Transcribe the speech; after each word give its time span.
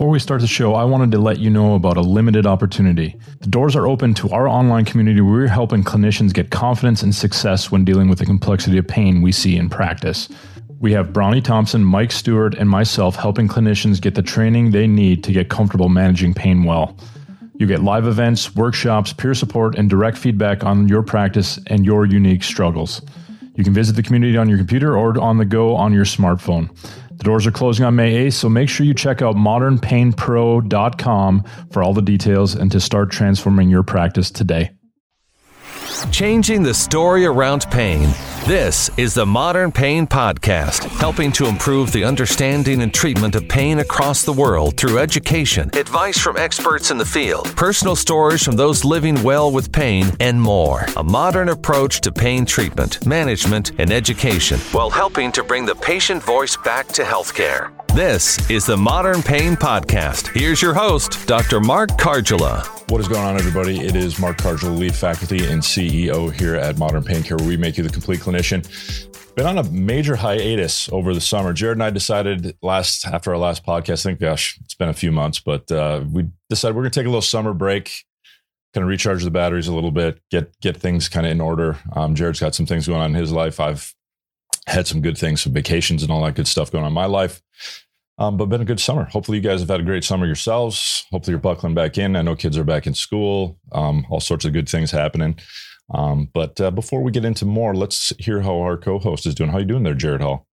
Before 0.00 0.12
we 0.12 0.18
start 0.18 0.40
the 0.40 0.46
show, 0.46 0.76
I 0.76 0.84
wanted 0.84 1.12
to 1.12 1.18
let 1.18 1.40
you 1.40 1.50
know 1.50 1.74
about 1.74 1.98
a 1.98 2.00
limited 2.00 2.46
opportunity. 2.46 3.16
The 3.40 3.48
doors 3.48 3.76
are 3.76 3.86
open 3.86 4.14
to 4.14 4.30
our 4.30 4.48
online 4.48 4.86
community 4.86 5.20
where 5.20 5.30
we're 5.34 5.46
helping 5.46 5.84
clinicians 5.84 6.32
get 6.32 6.48
confidence 6.48 7.02
and 7.02 7.14
success 7.14 7.70
when 7.70 7.84
dealing 7.84 8.08
with 8.08 8.18
the 8.18 8.24
complexity 8.24 8.78
of 8.78 8.88
pain 8.88 9.20
we 9.20 9.30
see 9.30 9.58
in 9.58 9.68
practice. 9.68 10.30
We 10.78 10.90
have 10.92 11.12
Bronnie 11.12 11.44
Thompson, 11.44 11.84
Mike 11.84 12.12
Stewart, 12.12 12.54
and 12.54 12.66
myself 12.66 13.14
helping 13.14 13.46
clinicians 13.46 14.00
get 14.00 14.14
the 14.14 14.22
training 14.22 14.70
they 14.70 14.86
need 14.86 15.22
to 15.24 15.32
get 15.32 15.50
comfortable 15.50 15.90
managing 15.90 16.32
pain 16.32 16.64
well. 16.64 16.96
You 17.58 17.66
get 17.66 17.82
live 17.82 18.06
events, 18.06 18.56
workshops, 18.56 19.12
peer 19.12 19.34
support, 19.34 19.76
and 19.76 19.90
direct 19.90 20.16
feedback 20.16 20.64
on 20.64 20.88
your 20.88 21.02
practice 21.02 21.58
and 21.66 21.84
your 21.84 22.06
unique 22.06 22.42
struggles. 22.42 23.02
You 23.54 23.64
can 23.64 23.74
visit 23.74 23.96
the 23.96 24.02
community 24.02 24.38
on 24.38 24.48
your 24.48 24.56
computer 24.56 24.96
or 24.96 25.20
on 25.20 25.36
the 25.36 25.44
go 25.44 25.76
on 25.76 25.92
your 25.92 26.06
smartphone. 26.06 26.70
The 27.20 27.24
doors 27.24 27.46
are 27.46 27.52
closing 27.52 27.84
on 27.84 27.96
May 27.96 28.28
8th, 28.28 28.32
so 28.32 28.48
make 28.48 28.70
sure 28.70 28.86
you 28.86 28.94
check 28.94 29.20
out 29.20 29.36
modernpainpro.com 29.36 31.44
for 31.70 31.82
all 31.82 31.92
the 31.92 32.00
details 32.00 32.54
and 32.54 32.72
to 32.72 32.80
start 32.80 33.10
transforming 33.10 33.68
your 33.68 33.82
practice 33.82 34.30
today. 34.30 34.70
Changing 36.10 36.62
the 36.62 36.72
story 36.72 37.26
around 37.26 37.66
pain. 37.70 38.08
This 38.46 38.90
is 38.96 39.14
the 39.14 39.26
Modern 39.26 39.70
Pain 39.70 40.06
Podcast, 40.06 40.84
helping 40.98 41.30
to 41.32 41.46
improve 41.46 41.92
the 41.92 42.04
understanding 42.04 42.82
and 42.82 42.92
treatment 42.92 43.36
of 43.36 43.46
pain 43.48 43.78
across 43.78 44.22
the 44.22 44.32
world 44.32 44.76
through 44.76 44.98
education, 44.98 45.70
advice 45.74 46.18
from 46.18 46.36
experts 46.36 46.90
in 46.90 46.98
the 46.98 47.04
field, 47.04 47.54
personal 47.54 47.94
stories 47.94 48.42
from 48.42 48.56
those 48.56 48.84
living 48.84 49.22
well 49.22 49.52
with 49.52 49.70
pain, 49.70 50.06
and 50.18 50.40
more. 50.40 50.86
A 50.96 51.04
modern 51.04 51.50
approach 51.50 52.00
to 52.00 52.10
pain 52.10 52.44
treatment, 52.44 53.06
management, 53.06 53.72
and 53.78 53.92
education 53.92 54.58
while 54.72 54.90
helping 54.90 55.30
to 55.32 55.44
bring 55.44 55.64
the 55.66 55.76
patient 55.76 56.22
voice 56.22 56.56
back 56.56 56.88
to 56.88 57.02
healthcare. 57.02 57.70
This 57.94 58.48
is 58.50 58.66
the 58.66 58.76
Modern 58.76 59.20
Pain 59.22 59.54
Podcast. 59.54 60.28
Here's 60.28 60.62
your 60.62 60.74
host, 60.74 61.26
Dr. 61.26 61.60
Mark 61.60 61.90
Kargela. 61.90 62.64
What 62.88 63.00
is 63.00 63.08
going 63.08 63.24
on, 63.24 63.36
everybody? 63.36 63.80
It 63.80 63.96
is 63.96 64.18
Mark 64.18 64.38
Kargela, 64.38 64.76
lead 64.76 64.94
faculty 64.94 65.44
and 65.44 65.60
CEO 65.60 66.32
here 66.32 66.54
at 66.54 66.78
Modern 66.78 67.02
Pain 67.02 67.22
Care, 67.22 67.36
where 67.36 67.46
we 67.48 67.56
make 67.56 67.76
you 67.76 67.82
the 67.82 67.90
complete 67.90 68.20
clinician. 68.30 69.34
Been 69.34 69.46
on 69.46 69.58
a 69.58 69.62
major 69.70 70.16
hiatus 70.16 70.88
over 70.90 71.14
the 71.14 71.20
summer. 71.20 71.54
Jarod 71.54 71.72
and 71.72 71.82
I 71.82 71.90
decided 71.90 72.56
last 72.62 73.06
after 73.06 73.30
our 73.30 73.38
last 73.38 73.64
podcast, 73.64 74.00
I 74.00 74.10
think, 74.10 74.20
gosh, 74.20 74.58
it's 74.64 74.74
been 74.74 74.88
a 74.88 74.94
few 74.94 75.12
months, 75.12 75.38
but 75.38 75.70
uh, 75.70 76.04
we 76.10 76.28
decided 76.48 76.74
we're 76.74 76.82
going 76.82 76.90
to 76.90 77.00
take 77.00 77.06
a 77.06 77.10
little 77.10 77.22
summer 77.22 77.54
break, 77.54 78.04
kind 78.74 78.82
of 78.82 78.88
recharge 78.88 79.22
the 79.22 79.30
batteries 79.30 79.68
a 79.68 79.74
little 79.74 79.92
bit, 79.92 80.20
get 80.30 80.58
get 80.60 80.76
things 80.76 81.08
kind 81.08 81.26
of 81.26 81.32
in 81.32 81.40
order. 81.40 81.78
Um, 81.94 82.14
Jarod's 82.14 82.40
got 82.40 82.54
some 82.54 82.66
things 82.66 82.88
going 82.88 83.00
on 83.00 83.10
in 83.10 83.20
his 83.20 83.32
life. 83.32 83.60
I've 83.60 83.94
had 84.66 84.86
some 84.86 85.00
good 85.00 85.16
things, 85.16 85.42
some 85.42 85.52
vacations 85.52 86.02
and 86.02 86.10
all 86.10 86.22
that 86.24 86.34
good 86.34 86.48
stuff 86.48 86.70
going 86.70 86.84
on 86.84 86.88
in 86.90 86.94
my 86.94 87.06
life. 87.06 87.40
Um, 88.18 88.36
but 88.36 88.46
been 88.46 88.60
a 88.60 88.66
good 88.66 88.80
summer. 88.80 89.04
Hopefully, 89.04 89.38
you 89.38 89.42
guys 89.42 89.60
have 89.60 89.70
had 89.70 89.80
a 89.80 89.84
great 89.84 90.04
summer 90.04 90.26
yourselves. 90.26 91.06
Hopefully, 91.10 91.32
you're 91.32 91.40
buckling 91.40 91.74
back 91.74 91.96
in. 91.96 92.16
I 92.16 92.22
know 92.22 92.36
kids 92.36 92.58
are 92.58 92.64
back 92.64 92.86
in 92.86 92.94
school. 92.94 93.58
Um, 93.72 94.06
all 94.10 94.20
sorts 94.20 94.44
of 94.44 94.52
good 94.52 94.68
things 94.68 94.90
happening. 94.90 95.38
Um, 95.92 96.28
but 96.32 96.60
uh, 96.60 96.70
before 96.70 97.02
we 97.02 97.10
get 97.10 97.24
into 97.24 97.44
more, 97.44 97.74
let's 97.74 98.12
hear 98.18 98.40
how 98.40 98.60
our 98.60 98.76
co-host 98.76 99.26
is 99.26 99.34
doing. 99.34 99.50
How 99.50 99.56
are 99.56 99.60
you 99.60 99.66
doing 99.66 99.82
there, 99.82 99.94
Jarod 99.94 100.20
Hall? 100.20 100.46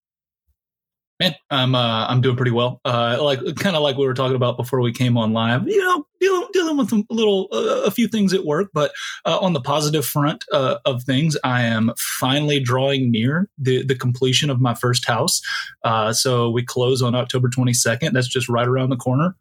Man, 1.20 1.34
I'm 1.50 1.74
uh, 1.74 2.06
I'm 2.08 2.22
doing 2.22 2.36
pretty 2.36 2.52
well. 2.52 2.80
Uh, 2.86 3.18
like 3.20 3.40
kind 3.56 3.76
of 3.76 3.82
like 3.82 3.98
we 3.98 4.06
were 4.06 4.14
talking 4.14 4.36
about 4.36 4.56
before 4.56 4.82
we 4.82 4.92
came 4.92 5.18
on 5.18 5.34
live. 5.34 5.68
You 5.68 5.82
know, 5.82 6.06
dealing 6.20 6.48
dealing 6.54 6.78
with 6.78 6.92
a 6.92 7.04
little 7.10 7.48
uh, 7.52 7.82
a 7.86 7.92
few 7.92 8.08
things 8.08 8.34
at 8.34 8.46
work, 8.46 8.70
but 8.72 8.92
uh, 9.26 9.40
on 9.40 9.54
the 9.54 9.60
positive 9.60 10.06
front 10.06 10.46
uh, 10.54 10.78
of 10.86 11.02
things, 11.04 11.36
I 11.44 11.64
am 11.64 11.92
finally 11.98 12.60
drawing 12.60 13.10
near 13.10 13.50
the 13.58 13.84
the 13.84 13.96
completion 13.96 14.52
of 14.52 14.62
my 14.62 14.76
first 14.76 15.08
house. 15.08 15.42
Uh, 15.84 16.14
so 16.14 16.52
we 16.52 16.64
close 16.64 17.02
on 17.02 17.16
October 17.16 17.50
22nd. 17.50 18.12
That's 18.14 18.28
just 18.28 18.48
right 18.48 18.68
around 18.68 18.92
the 18.92 18.96
corner. 18.96 19.36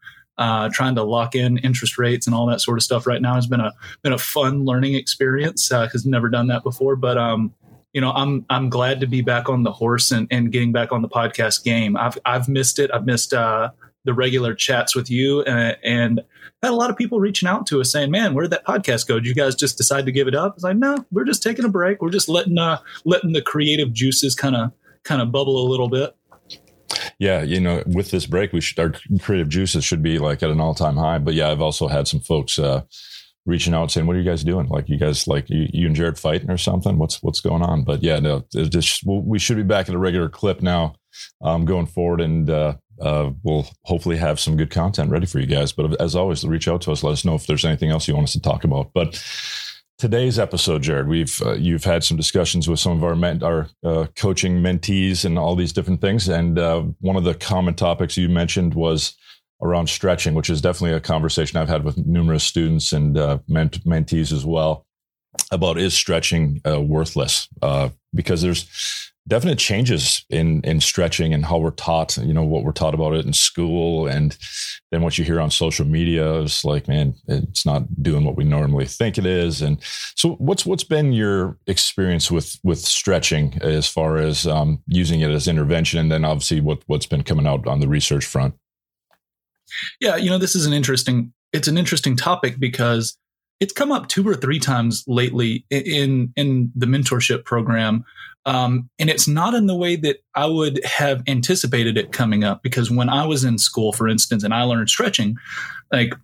Trying 0.68 0.94
to 0.94 1.02
lock 1.02 1.34
in 1.34 1.58
interest 1.58 1.98
rates 1.98 2.26
and 2.26 2.34
all 2.34 2.46
that 2.46 2.60
sort 2.60 2.78
of 2.78 2.82
stuff 2.82 3.06
right 3.06 3.22
now 3.22 3.34
has 3.34 3.46
been 3.46 3.60
a 3.60 3.72
been 4.02 4.12
a 4.12 4.18
fun 4.18 4.64
learning 4.64 4.94
experience 4.94 5.68
because 5.68 6.04
never 6.04 6.28
done 6.28 6.48
that 6.48 6.62
before. 6.62 6.96
But 6.96 7.18
um, 7.18 7.54
you 7.92 8.00
know, 8.00 8.12
I'm 8.12 8.44
I'm 8.50 8.68
glad 8.68 9.00
to 9.00 9.06
be 9.06 9.22
back 9.22 9.48
on 9.48 9.62
the 9.62 9.72
horse 9.72 10.10
and, 10.10 10.28
and 10.30 10.52
getting 10.52 10.72
back 10.72 10.92
on 10.92 11.02
the 11.02 11.08
podcast 11.08 11.64
game. 11.64 11.96
I've 11.96 12.18
I've 12.26 12.48
missed 12.48 12.78
it. 12.78 12.90
I've 12.92 13.06
missed 13.06 13.32
uh, 13.32 13.70
the 14.04 14.12
regular 14.12 14.54
chats 14.54 14.94
with 14.94 15.10
you, 15.10 15.42
and, 15.42 15.76
and 15.82 16.20
had 16.62 16.72
a 16.72 16.76
lot 16.76 16.90
of 16.90 16.96
people 16.96 17.20
reaching 17.20 17.48
out 17.48 17.66
to 17.68 17.80
us 17.80 17.90
saying, 17.92 18.10
"Man, 18.10 18.34
where 18.34 18.42
did 18.42 18.52
that 18.52 18.66
podcast 18.66 19.06
go? 19.06 19.14
Did 19.14 19.26
you 19.26 19.34
guys 19.34 19.54
just 19.54 19.76
decide 19.76 20.06
to 20.06 20.12
give 20.12 20.28
it 20.28 20.34
up?" 20.34 20.52
I 20.52 20.54
was 20.54 20.64
like, 20.64 20.76
"No, 20.76 21.04
we're 21.12 21.24
just 21.24 21.42
taking 21.42 21.64
a 21.64 21.68
break. 21.68 22.02
We're 22.02 22.10
just 22.10 22.28
letting 22.28 22.58
uh, 22.58 22.80
letting 23.04 23.32
the 23.32 23.42
creative 23.42 23.92
juices 23.92 24.34
kind 24.34 24.56
of 24.56 24.72
kind 25.04 25.20
of 25.20 25.30
bubble 25.32 25.66
a 25.66 25.68
little 25.68 25.88
bit." 25.88 26.15
Yeah, 27.18 27.42
you 27.42 27.60
know, 27.60 27.82
with 27.86 28.10
this 28.10 28.26
break, 28.26 28.52
we 28.52 28.60
should 28.60 28.78
our 28.78 28.92
creative 29.20 29.48
juices 29.48 29.84
should 29.84 30.02
be 30.02 30.18
like 30.18 30.42
at 30.42 30.50
an 30.50 30.60
all 30.60 30.74
time 30.74 30.96
high. 30.96 31.18
But 31.18 31.34
yeah, 31.34 31.50
I've 31.50 31.62
also 31.62 31.88
had 31.88 32.06
some 32.08 32.20
folks. 32.20 32.58
Uh, 32.58 32.82
reaching 33.46 33.72
out 33.72 33.90
saying, 33.90 34.06
"What 34.06 34.16
are 34.16 34.18
you 34.18 34.28
guys 34.28 34.44
doing? 34.44 34.68
Like, 34.68 34.88
you 34.88 34.98
guys 34.98 35.26
like 35.26 35.48
you, 35.48 35.68
you 35.72 35.86
and 35.86 35.96
Jarod 35.96 36.18
fighting 36.18 36.50
or 36.50 36.58
something? 36.58 36.98
What's 36.98 37.22
what's 37.22 37.40
going 37.40 37.62
on?" 37.62 37.84
But 37.84 38.02
yeah, 38.02 38.18
no, 38.18 38.44
just 38.52 39.04
we 39.06 39.38
should 39.38 39.56
be 39.56 39.62
back 39.62 39.88
at 39.88 39.94
a 39.94 39.98
regular 39.98 40.28
clip 40.28 40.60
now, 40.60 40.96
um, 41.40 41.64
going 41.64 41.86
forward, 41.86 42.20
and 42.20 42.50
uh, 42.50 42.74
uh, 43.00 43.30
we'll 43.42 43.66
hopefully 43.84 44.16
have 44.16 44.40
some 44.40 44.56
good 44.56 44.70
content 44.70 45.10
ready 45.10 45.26
for 45.26 45.38
you 45.38 45.46
guys. 45.46 45.72
But 45.72 45.98
as 46.00 46.14
always, 46.14 46.44
reach 46.44 46.68
out 46.68 46.82
to 46.82 46.92
us. 46.92 47.02
Let 47.02 47.12
us 47.12 47.24
know 47.24 47.34
if 47.34 47.46
there's 47.46 47.64
anything 47.64 47.90
else 47.90 48.06
you 48.08 48.14
want 48.14 48.24
us 48.24 48.32
to 48.34 48.40
talk 48.40 48.64
about. 48.64 48.90
But 48.92 49.22
today's 49.98 50.38
episode, 50.38 50.82
Jarod, 50.82 51.06
we've 51.06 51.40
uh, 51.42 51.54
you've 51.54 51.84
had 51.84 52.04
some 52.04 52.16
discussions 52.16 52.68
with 52.68 52.78
some 52.78 52.92
of 52.92 53.04
our 53.04 53.16
men, 53.16 53.42
our 53.42 53.68
uh, 53.84 54.06
coaching 54.16 54.60
mentees 54.60 55.24
and 55.24 55.38
all 55.38 55.56
these 55.56 55.72
different 55.72 56.00
things, 56.00 56.28
and 56.28 56.58
uh, 56.58 56.82
one 57.00 57.16
of 57.16 57.24
the 57.24 57.34
common 57.34 57.74
topics 57.74 58.16
you 58.16 58.28
mentioned 58.28 58.74
was 58.74 59.16
around 59.62 59.88
stretching, 59.88 60.34
which 60.34 60.50
is 60.50 60.60
definitely 60.60 60.94
a 60.94 61.00
conversation 61.00 61.58
I've 61.58 61.68
had 61.68 61.84
with 61.84 61.96
numerous 61.98 62.44
students 62.44 62.92
and 62.92 63.16
uh, 63.16 63.38
ment- 63.48 63.84
mentees 63.84 64.32
as 64.32 64.44
well 64.44 64.86
about 65.50 65.78
is 65.78 65.94
stretching 65.94 66.60
uh, 66.66 66.80
worthless? 66.80 67.48
Uh, 67.62 67.90
because 68.14 68.42
there's 68.42 69.12
definite 69.28 69.58
changes 69.58 70.24
in 70.30 70.60
in 70.62 70.80
stretching 70.80 71.34
and 71.34 71.44
how 71.44 71.58
we're 71.58 71.70
taught. 71.70 72.16
You 72.16 72.32
know 72.32 72.44
what 72.44 72.64
we're 72.64 72.72
taught 72.72 72.94
about 72.94 73.14
it 73.14 73.26
in 73.26 73.32
school, 73.32 74.06
and 74.06 74.36
then 74.90 75.02
what 75.02 75.18
you 75.18 75.24
hear 75.24 75.40
on 75.40 75.50
social 75.50 75.86
media 75.86 76.34
is 76.40 76.64
like, 76.64 76.88
man, 76.88 77.14
it's 77.26 77.66
not 77.66 78.02
doing 78.02 78.24
what 78.24 78.36
we 78.36 78.44
normally 78.44 78.86
think 78.86 79.18
it 79.18 79.26
is. 79.26 79.62
And 79.62 79.78
so, 80.14 80.34
what's 80.34 80.64
what's 80.64 80.84
been 80.84 81.12
your 81.12 81.58
experience 81.66 82.30
with 82.30 82.58
with 82.62 82.78
stretching 82.78 83.58
as 83.62 83.88
far 83.88 84.18
as 84.18 84.46
um, 84.46 84.82
using 84.86 85.20
it 85.20 85.30
as 85.30 85.48
intervention, 85.48 85.98
and 85.98 86.10
then 86.10 86.24
obviously 86.24 86.60
what 86.60 86.82
what's 86.86 87.06
been 87.06 87.22
coming 87.22 87.46
out 87.46 87.66
on 87.66 87.80
the 87.80 87.88
research 87.88 88.24
front? 88.24 88.54
Yeah, 90.00 90.16
you 90.16 90.30
know, 90.30 90.38
this 90.38 90.54
is 90.54 90.66
an 90.66 90.72
interesting 90.72 91.32
it's 91.52 91.68
an 91.68 91.78
interesting 91.78 92.16
topic 92.16 92.58
because 92.58 93.16
it's 93.60 93.72
come 93.72 93.92
up 93.92 94.08
two 94.08 94.26
or 94.28 94.34
three 94.34 94.58
times 94.58 95.04
lately 95.06 95.64
in 95.70 96.32
in 96.36 96.70
the 96.74 96.86
mentorship 96.86 97.44
program. 97.44 98.04
Um, 98.44 98.88
and 99.00 99.10
it's 99.10 99.26
not 99.26 99.54
in 99.54 99.66
the 99.66 99.74
way 99.74 99.96
that 99.96 100.22
I 100.36 100.46
would 100.46 100.84
have 100.84 101.22
anticipated 101.26 101.96
it 101.96 102.12
coming 102.12 102.44
up 102.44 102.62
because 102.62 102.90
when 102.90 103.08
I 103.08 103.26
was 103.26 103.42
in 103.42 103.58
school, 103.58 103.92
for 103.92 104.06
instance, 104.06 104.44
and 104.44 104.54
I 104.54 104.62
learned 104.62 104.88
stretching, 104.88 105.36
like 105.92 106.14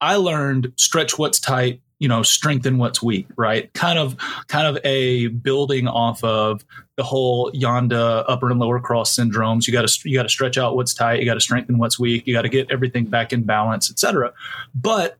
I 0.00 0.14
learned 0.16 0.72
stretch 0.76 1.18
what's 1.18 1.40
tight, 1.40 1.80
you 2.00 2.08
know 2.08 2.22
strengthen 2.22 2.76
what's 2.76 3.02
weak 3.02 3.26
right? 3.36 3.72
Kind 3.72 3.98
of 3.98 4.16
kind 4.48 4.66
of 4.66 4.78
a 4.84 5.28
building 5.28 5.88
off 5.88 6.22
of 6.22 6.64
the 6.96 7.02
whole 7.02 7.50
Janda 7.52 8.24
upper 8.28 8.50
and 8.50 8.60
lower 8.60 8.78
cross 8.78 9.16
syndromes. 9.16 9.66
You 9.66 9.72
got 9.72 9.88
to 9.88 10.08
you 10.08 10.16
got 10.16 10.24
to 10.24 10.28
stretch 10.28 10.58
out 10.58 10.76
what's 10.76 10.92
tight 10.92 11.20
you 11.20 11.24
got 11.24 11.34
to 11.34 11.40
strengthen 11.40 11.78
what's 11.78 11.98
weak 11.98 12.26
you 12.26 12.34
got 12.34 12.42
to 12.42 12.48
get 12.48 12.70
everything 12.70 13.06
back 13.06 13.32
in 13.32 13.44
balance 13.44 13.90
etc 13.90 14.32
but 14.74 15.16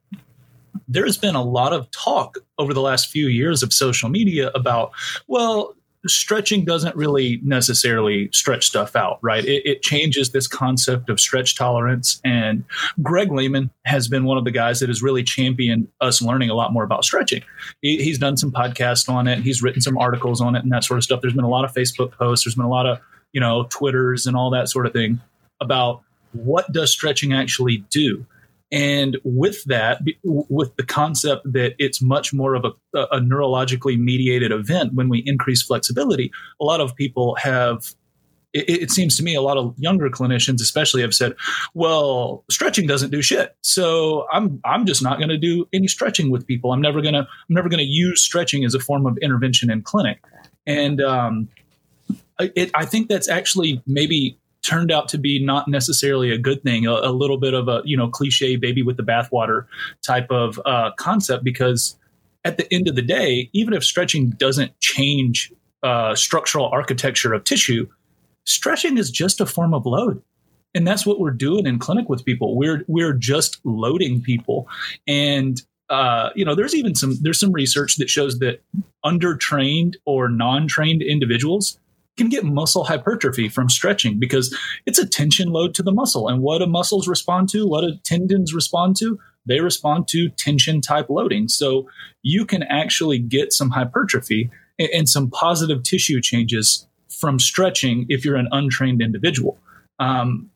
there's 0.95 1.19
been 1.19 1.35
a 1.35 1.43
lot 1.43 1.73
of 1.73 1.91
talk 1.91 2.39
over 2.59 2.73
the 2.73 2.81
last 2.81 3.11
few 3.11 3.27
years 3.27 3.63
of 3.63 3.73
social 3.73 4.09
media 4.09 4.51
about 4.55 4.93
well 5.27 5.75
stretching 6.07 6.65
doesn't 6.65 6.95
really 6.97 7.41
necessarily 7.43 8.29
stretch 8.33 8.67
stuff 8.67 8.95
out, 8.95 9.19
right? 9.23 9.45
It, 9.45 9.65
it, 9.65 9.83
changes 9.83 10.31
this 10.31 10.47
concept 10.47 11.09
of 11.09 11.19
stretch 11.19 11.57
tolerance. 11.57 12.21
And 12.25 12.65
Greg 13.03 13.33
Lehman 13.33 13.71
has 13.85 14.07
been 14.09 14.25
one 14.25 14.37
of 14.37 14.45
the 14.45 14.51
guys 14.51 14.81
that 14.81 14.89
has 14.89 15.03
really 15.03 15.23
championed 15.23 15.89
us 16.01 16.21
learning 16.21 16.51
a 16.51 16.55
lot 16.55 16.73
more 16.73 16.85
about 16.85 17.05
stretching. 17.05 17.43
He, 17.81 18.03
he's 18.03 18.19
done 18.19 18.37
some 18.37 18.53
podcasts 18.53 19.09
on 19.09 19.27
it. 19.27 19.41
He's 19.41 19.63
written 19.63 19.81
some 19.81 19.97
articles 19.97 20.41
on 20.41 20.55
it 20.55 20.63
and 20.63 20.73
that 20.73 20.85
sort 20.85 20.99
of 20.99 21.05
stuff. 21.05 21.21
There's 21.23 21.35
been 21.35 21.45
a 21.45 21.49
lot 21.49 21.65
of 21.65 21.73
Facebook 21.73 22.13
posts. 22.13 22.45
There's 22.45 22.55
been 22.55 22.67
a 22.67 22.71
lot 22.71 22.87
of, 22.87 23.01
you 23.33 23.41
know, 23.41 23.65
Twitters 23.71 24.27
and 24.27 24.37
all 24.37 24.51
that 24.51 24.69
sort 24.69 24.87
of 24.87 24.93
thing 24.93 25.21
about 25.61 26.03
what 26.33 26.71
does 26.73 26.91
stretching 26.91 27.33
actually 27.33 27.79
do 27.91 28.27
and 28.75 29.19
with 29.23 29.63
that, 29.67 30.01
with 30.25 30.75
the 30.75 30.83
concept 30.83 31.53
that 31.53 31.77
it's 31.79 32.03
much 32.03 32.35
more 32.35 32.57
of 32.57 32.65
a, 32.65 32.99
a, 33.13 33.21
neurologically 33.21 33.97
mediated 33.97 34.51
event 34.51 34.95
when 34.95 35.09
we 35.09 35.23
increase 35.27 35.63
flexibility, 35.63 36.33
a 36.61 36.65
lot 36.65 36.81
of 36.81 36.97
people 36.97 37.37
have. 37.37 37.95
It, 38.57 38.93
seems 38.93 39.17
to 39.17 39.25
me 39.25 39.35
a 39.35 39.43
lot 39.43 39.57
of 39.57 39.75
younger 39.79 40.09
clinicians, 40.09 40.61
especially, 40.61 41.03
have 41.03 41.13
said, 41.13 41.35
"Well, 41.75 42.45
stretching 42.49 42.87
doesn't 42.87 43.11
do 43.11 43.21
shit, 43.21 43.57
so 43.63 44.29
I'm 44.33 44.61
I'm 44.65 44.87
just 44.87 45.03
not 45.03 45.19
going 45.19 45.31
to 45.31 45.37
do 45.37 45.69
any 45.73 45.89
stretching 45.89 46.31
with 46.31 46.47
people. 46.47 46.73
I'm 46.73 46.81
never 46.81 47.03
gonna 47.03 47.27
I'm 47.29 47.55
never 47.55 47.69
gonna 47.69 47.83
use 47.83 48.23
stretching 48.23 48.65
as 48.65 48.73
a 48.75 48.79
form 48.79 49.07
of 49.07 49.19
intervention 49.19 49.73
in 49.73 49.83
clinic." 49.83 50.21
And 50.69 51.01
um, 51.01 51.49
it, 52.39 52.71
I 52.75 52.85
think 52.85 53.09
that's 53.09 53.29
actually 53.29 53.83
maybe 53.89 54.39
turned 54.65 54.91
out 54.91 55.09
to 55.09 55.19
be 55.19 55.45
not 55.45 55.69
necessarily 55.69 56.31
a 56.31 56.39
good 56.39 56.63
thing, 56.63 56.87
a, 56.87 56.93
a 56.93 57.13
little 57.13 57.39
bit 57.39 57.55
of 57.55 57.69
a 57.69 57.83
you 57.85 57.97
know 57.97 58.09
cliche 58.09 58.57
baby 58.57 58.83
with 58.83 58.97
the 58.97 59.03
bathwater 59.03 59.67
type 60.05 60.27
of 60.31 60.61
uh, 60.65 60.91
concept 60.99 61.45
because 61.45 61.97
at 62.45 62.57
the 62.57 62.73
end 62.73 62.89
of 62.89 62.95
the 62.95 63.03
day, 63.03 63.49
even 63.53 63.73
if 63.73 63.85
stretching 63.85 64.31
doesn't 64.31 64.79
change 64.81 65.53
uh, 65.83 66.15
structural 66.15 66.67
architecture 66.67 67.33
of 67.33 67.45
tissue, 67.45 67.87
stretching 68.45 68.99
is 68.99 69.11
just 69.11 69.41
a 69.41 69.47
form 69.47 69.75
of 69.75 69.87
load. 69.87 70.23
And 70.75 70.87
that's 70.87 71.07
what 71.07 71.21
we're 71.21 71.31
doing 71.31 71.67
in 71.67 71.79
clinic 71.79 72.09
with 72.09 72.25
people. 72.25 72.57
We're 72.57 72.85
we're 72.89 73.13
just 73.13 73.61
loading 73.65 74.21
people, 74.21 74.69
and 75.07 75.63
uh, 75.89 76.31
you 76.35 76.45
know, 76.45 76.55
there's 76.55 76.75
even 76.75 76.95
some 76.95 77.17
there's 77.21 77.39
some 77.39 77.53
research 77.53 77.97
that 77.97 78.11
shows 78.11 78.41
that 78.41 78.61
undertrained 79.05 79.95
or 80.05 80.29
non-trained 80.29 81.03
individuals 81.03 81.79
can 82.17 82.29
get 82.29 82.45
muscle 82.45 82.85
hypertrophy 82.85 83.49
from 83.49 83.69
stretching 83.69 84.19
because 84.19 84.57
it's 84.87 84.99
a 84.99 85.07
tension 85.07 85.49
load 85.49 85.75
to 85.75 85.83
the 85.83 85.93
muscle. 85.93 86.29
And 86.29 86.43
what 86.43 86.59
do 86.59 86.67
muscles 86.67 87.09
respond 87.09 87.49
to? 87.51 87.67
What 87.67 87.83
do 87.83 87.95
tendons 88.05 88.55
respond 88.55 88.97
to? 88.99 89.19
They 89.47 89.61
respond 89.61 90.09
to 90.09 90.29
tension 90.31 90.81
type 90.81 91.11
loading. 91.11 91.49
So 91.49 91.89
you 92.23 92.47
can 92.47 92.63
actually 92.63 93.19
get 93.19 93.53
some 93.53 93.71
hypertrophy 93.71 94.51
and, 94.79 94.89
and 94.91 95.09
some 95.09 95.31
positive 95.31 95.83
tissue 95.83 96.21
changes 96.21 96.87
from 97.09 97.39
stretching 97.39 98.07
if 98.09 98.25
you're 98.25 98.37
an 98.37 98.49
untrained 98.53 99.03
individual. 99.03 99.59
Um, 99.99 100.51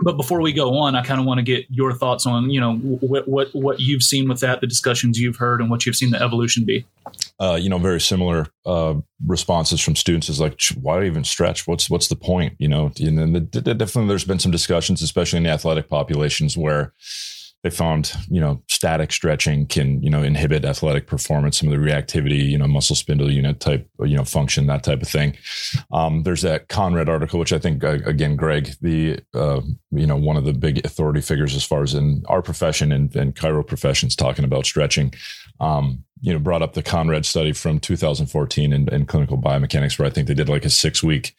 but 0.00 0.16
before 0.16 0.40
we 0.40 0.52
go 0.52 0.78
on, 0.78 0.94
I 0.94 1.02
kind 1.02 1.20
of 1.20 1.26
want 1.26 1.38
to 1.38 1.42
get 1.42 1.66
your 1.70 1.92
thoughts 1.92 2.24
on 2.24 2.50
you 2.50 2.60
know 2.60 2.76
what 2.76 3.26
what 3.26 3.48
what 3.52 3.80
you've 3.80 4.04
seen 4.04 4.28
with 4.28 4.40
that, 4.40 4.60
the 4.60 4.66
discussions 4.66 5.18
you've 5.18 5.36
heard, 5.36 5.60
and 5.60 5.70
what 5.70 5.86
you've 5.86 5.96
seen 5.96 6.10
the 6.10 6.22
evolution 6.22 6.64
be. 6.64 6.86
Uh, 7.40 7.54
you 7.54 7.68
know, 7.68 7.78
very 7.78 8.00
similar 8.00 8.46
uh, 8.66 8.94
responses 9.26 9.80
from 9.80 9.94
students 9.94 10.28
is 10.28 10.40
like, 10.40 10.60
why 10.80 11.04
even 11.04 11.22
stretch? 11.22 11.68
What's 11.68 11.88
what's 11.88 12.08
the 12.08 12.16
point? 12.16 12.54
You 12.58 12.66
know, 12.66 12.90
and 12.98 13.18
then 13.18 13.32
the, 13.32 13.60
the, 13.60 13.74
definitely 13.74 14.08
there's 14.08 14.24
been 14.24 14.40
some 14.40 14.50
discussions, 14.50 15.02
especially 15.02 15.36
in 15.36 15.44
the 15.44 15.50
athletic 15.50 15.88
populations, 15.88 16.56
where 16.56 16.94
they 17.62 17.70
found 17.70 18.12
you 18.28 18.40
know 18.40 18.62
static 18.68 19.12
stretching 19.12 19.66
can 19.66 20.00
you 20.02 20.10
know 20.10 20.22
inhibit 20.22 20.64
athletic 20.64 21.06
performance 21.06 21.58
some 21.58 21.68
of 21.68 21.78
the 21.78 21.84
reactivity 21.84 22.44
you 22.44 22.56
know 22.56 22.68
muscle 22.68 22.94
spindle 22.94 23.30
unit 23.30 23.58
type 23.60 23.88
you 24.04 24.16
know 24.16 24.24
function 24.24 24.66
that 24.66 24.84
type 24.84 25.02
of 25.02 25.08
thing. 25.08 25.36
Um, 25.92 26.22
there's 26.22 26.42
that 26.42 26.68
Konrad 26.68 27.08
article 27.08 27.38
which 27.38 27.52
i 27.52 27.58
think 27.58 27.82
uh, 27.82 27.98
again 28.04 28.36
greg 28.36 28.70
the 28.80 29.20
uh, 29.34 29.60
you 29.90 30.06
know 30.06 30.16
one 30.16 30.36
of 30.36 30.44
the 30.44 30.52
big 30.52 30.84
authority 30.84 31.20
figures 31.20 31.56
as 31.56 31.64
far 31.64 31.82
as 31.82 31.94
in 31.94 32.22
our 32.28 32.42
profession 32.42 32.92
and, 32.92 33.14
and 33.16 33.34
chiro 33.34 33.66
professions 33.66 34.14
talking 34.14 34.44
about 34.44 34.66
stretching. 34.66 35.12
Um, 35.60 36.04
you 36.20 36.32
know 36.32 36.38
brought 36.38 36.62
up 36.62 36.74
the 36.74 36.82
Konrad 36.82 37.24
study 37.24 37.52
from 37.52 37.78
2014 37.78 38.72
in, 38.72 38.92
in 38.92 39.06
clinical 39.06 39.38
biomechanics 39.38 39.98
where 39.98 40.06
i 40.06 40.10
think 40.10 40.26
they 40.26 40.34
did 40.34 40.48
like 40.48 40.64
a 40.64 40.70
six 40.70 41.02
week 41.02 41.34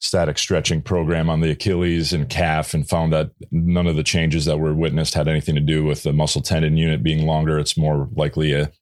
static 0.00 0.38
stretching 0.38 0.80
program 0.80 1.28
on 1.28 1.40
the 1.40 1.50
Achilles 1.50 2.12
and 2.12 2.28
calf 2.28 2.74
and 2.74 2.88
found 2.88 3.12
that 3.12 3.30
none 3.50 3.86
of 3.86 3.96
the 3.96 4.02
changes 4.02 4.46
that 4.46 4.58
were 4.58 4.74
witnessed 4.74 5.14
had 5.14 5.28
anything 5.28 5.54
to 5.54 5.60
do 5.60 5.84
with 5.84 6.02
the 6.02 6.12
muscle 6.12 6.40
tendon 6.40 6.76
unit 6.76 7.02
being 7.02 7.26
longer. 7.26 7.58
It's 7.58 7.76
more 7.76 8.08
likely 8.14 8.52
a 8.52 8.72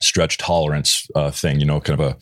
stretch 0.00 0.38
tolerance 0.38 1.08
uh, 1.16 1.30
thing, 1.30 1.58
you 1.58 1.66
know, 1.66 1.80
kind 1.80 2.00
of 2.00 2.06
a 2.06 2.16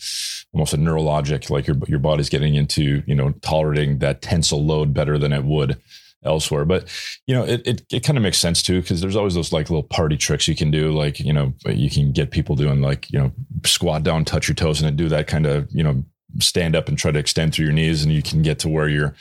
almost 0.54 0.72
a 0.72 0.78
neurologic, 0.78 1.50
like 1.50 1.66
your 1.66 1.76
your 1.86 1.98
body's 1.98 2.30
getting 2.30 2.54
into, 2.54 3.02
you 3.06 3.14
know, 3.14 3.32
tolerating 3.42 3.98
that 3.98 4.22
tensile 4.22 4.64
load 4.64 4.94
better 4.94 5.18
than 5.18 5.32
it 5.32 5.44
would 5.44 5.78
elsewhere. 6.24 6.64
But 6.64 6.88
you 7.26 7.34
know, 7.34 7.44
it 7.44 7.66
it, 7.66 7.82
it 7.92 8.00
kind 8.00 8.16
of 8.16 8.22
makes 8.22 8.38
sense 8.38 8.62
too 8.62 8.80
because 8.80 9.02
there's 9.02 9.16
always 9.16 9.34
those 9.34 9.52
like 9.52 9.68
little 9.68 9.82
party 9.82 10.16
tricks 10.16 10.48
you 10.48 10.56
can 10.56 10.70
do. 10.70 10.90
Like 10.90 11.20
you 11.20 11.34
know, 11.34 11.52
you 11.66 11.90
can 11.90 12.12
get 12.12 12.30
people 12.30 12.56
doing 12.56 12.80
like 12.80 13.10
you 13.10 13.18
know 13.18 13.32
squat 13.66 14.04
down, 14.04 14.24
touch 14.24 14.48
your 14.48 14.54
toes, 14.54 14.80
and 14.80 14.96
do 14.96 15.10
that 15.10 15.26
kind 15.26 15.46
of 15.46 15.68
you 15.70 15.82
know 15.82 16.02
stand 16.40 16.76
up 16.76 16.88
and 16.88 16.98
try 16.98 17.10
to 17.10 17.18
extend 17.18 17.54
through 17.54 17.66
your 17.66 17.74
knees 17.74 18.02
and 18.02 18.12
you 18.12 18.22
can 18.22 18.42
get 18.42 18.58
to 18.60 18.68
where 18.68 18.88
you're, 18.88 19.14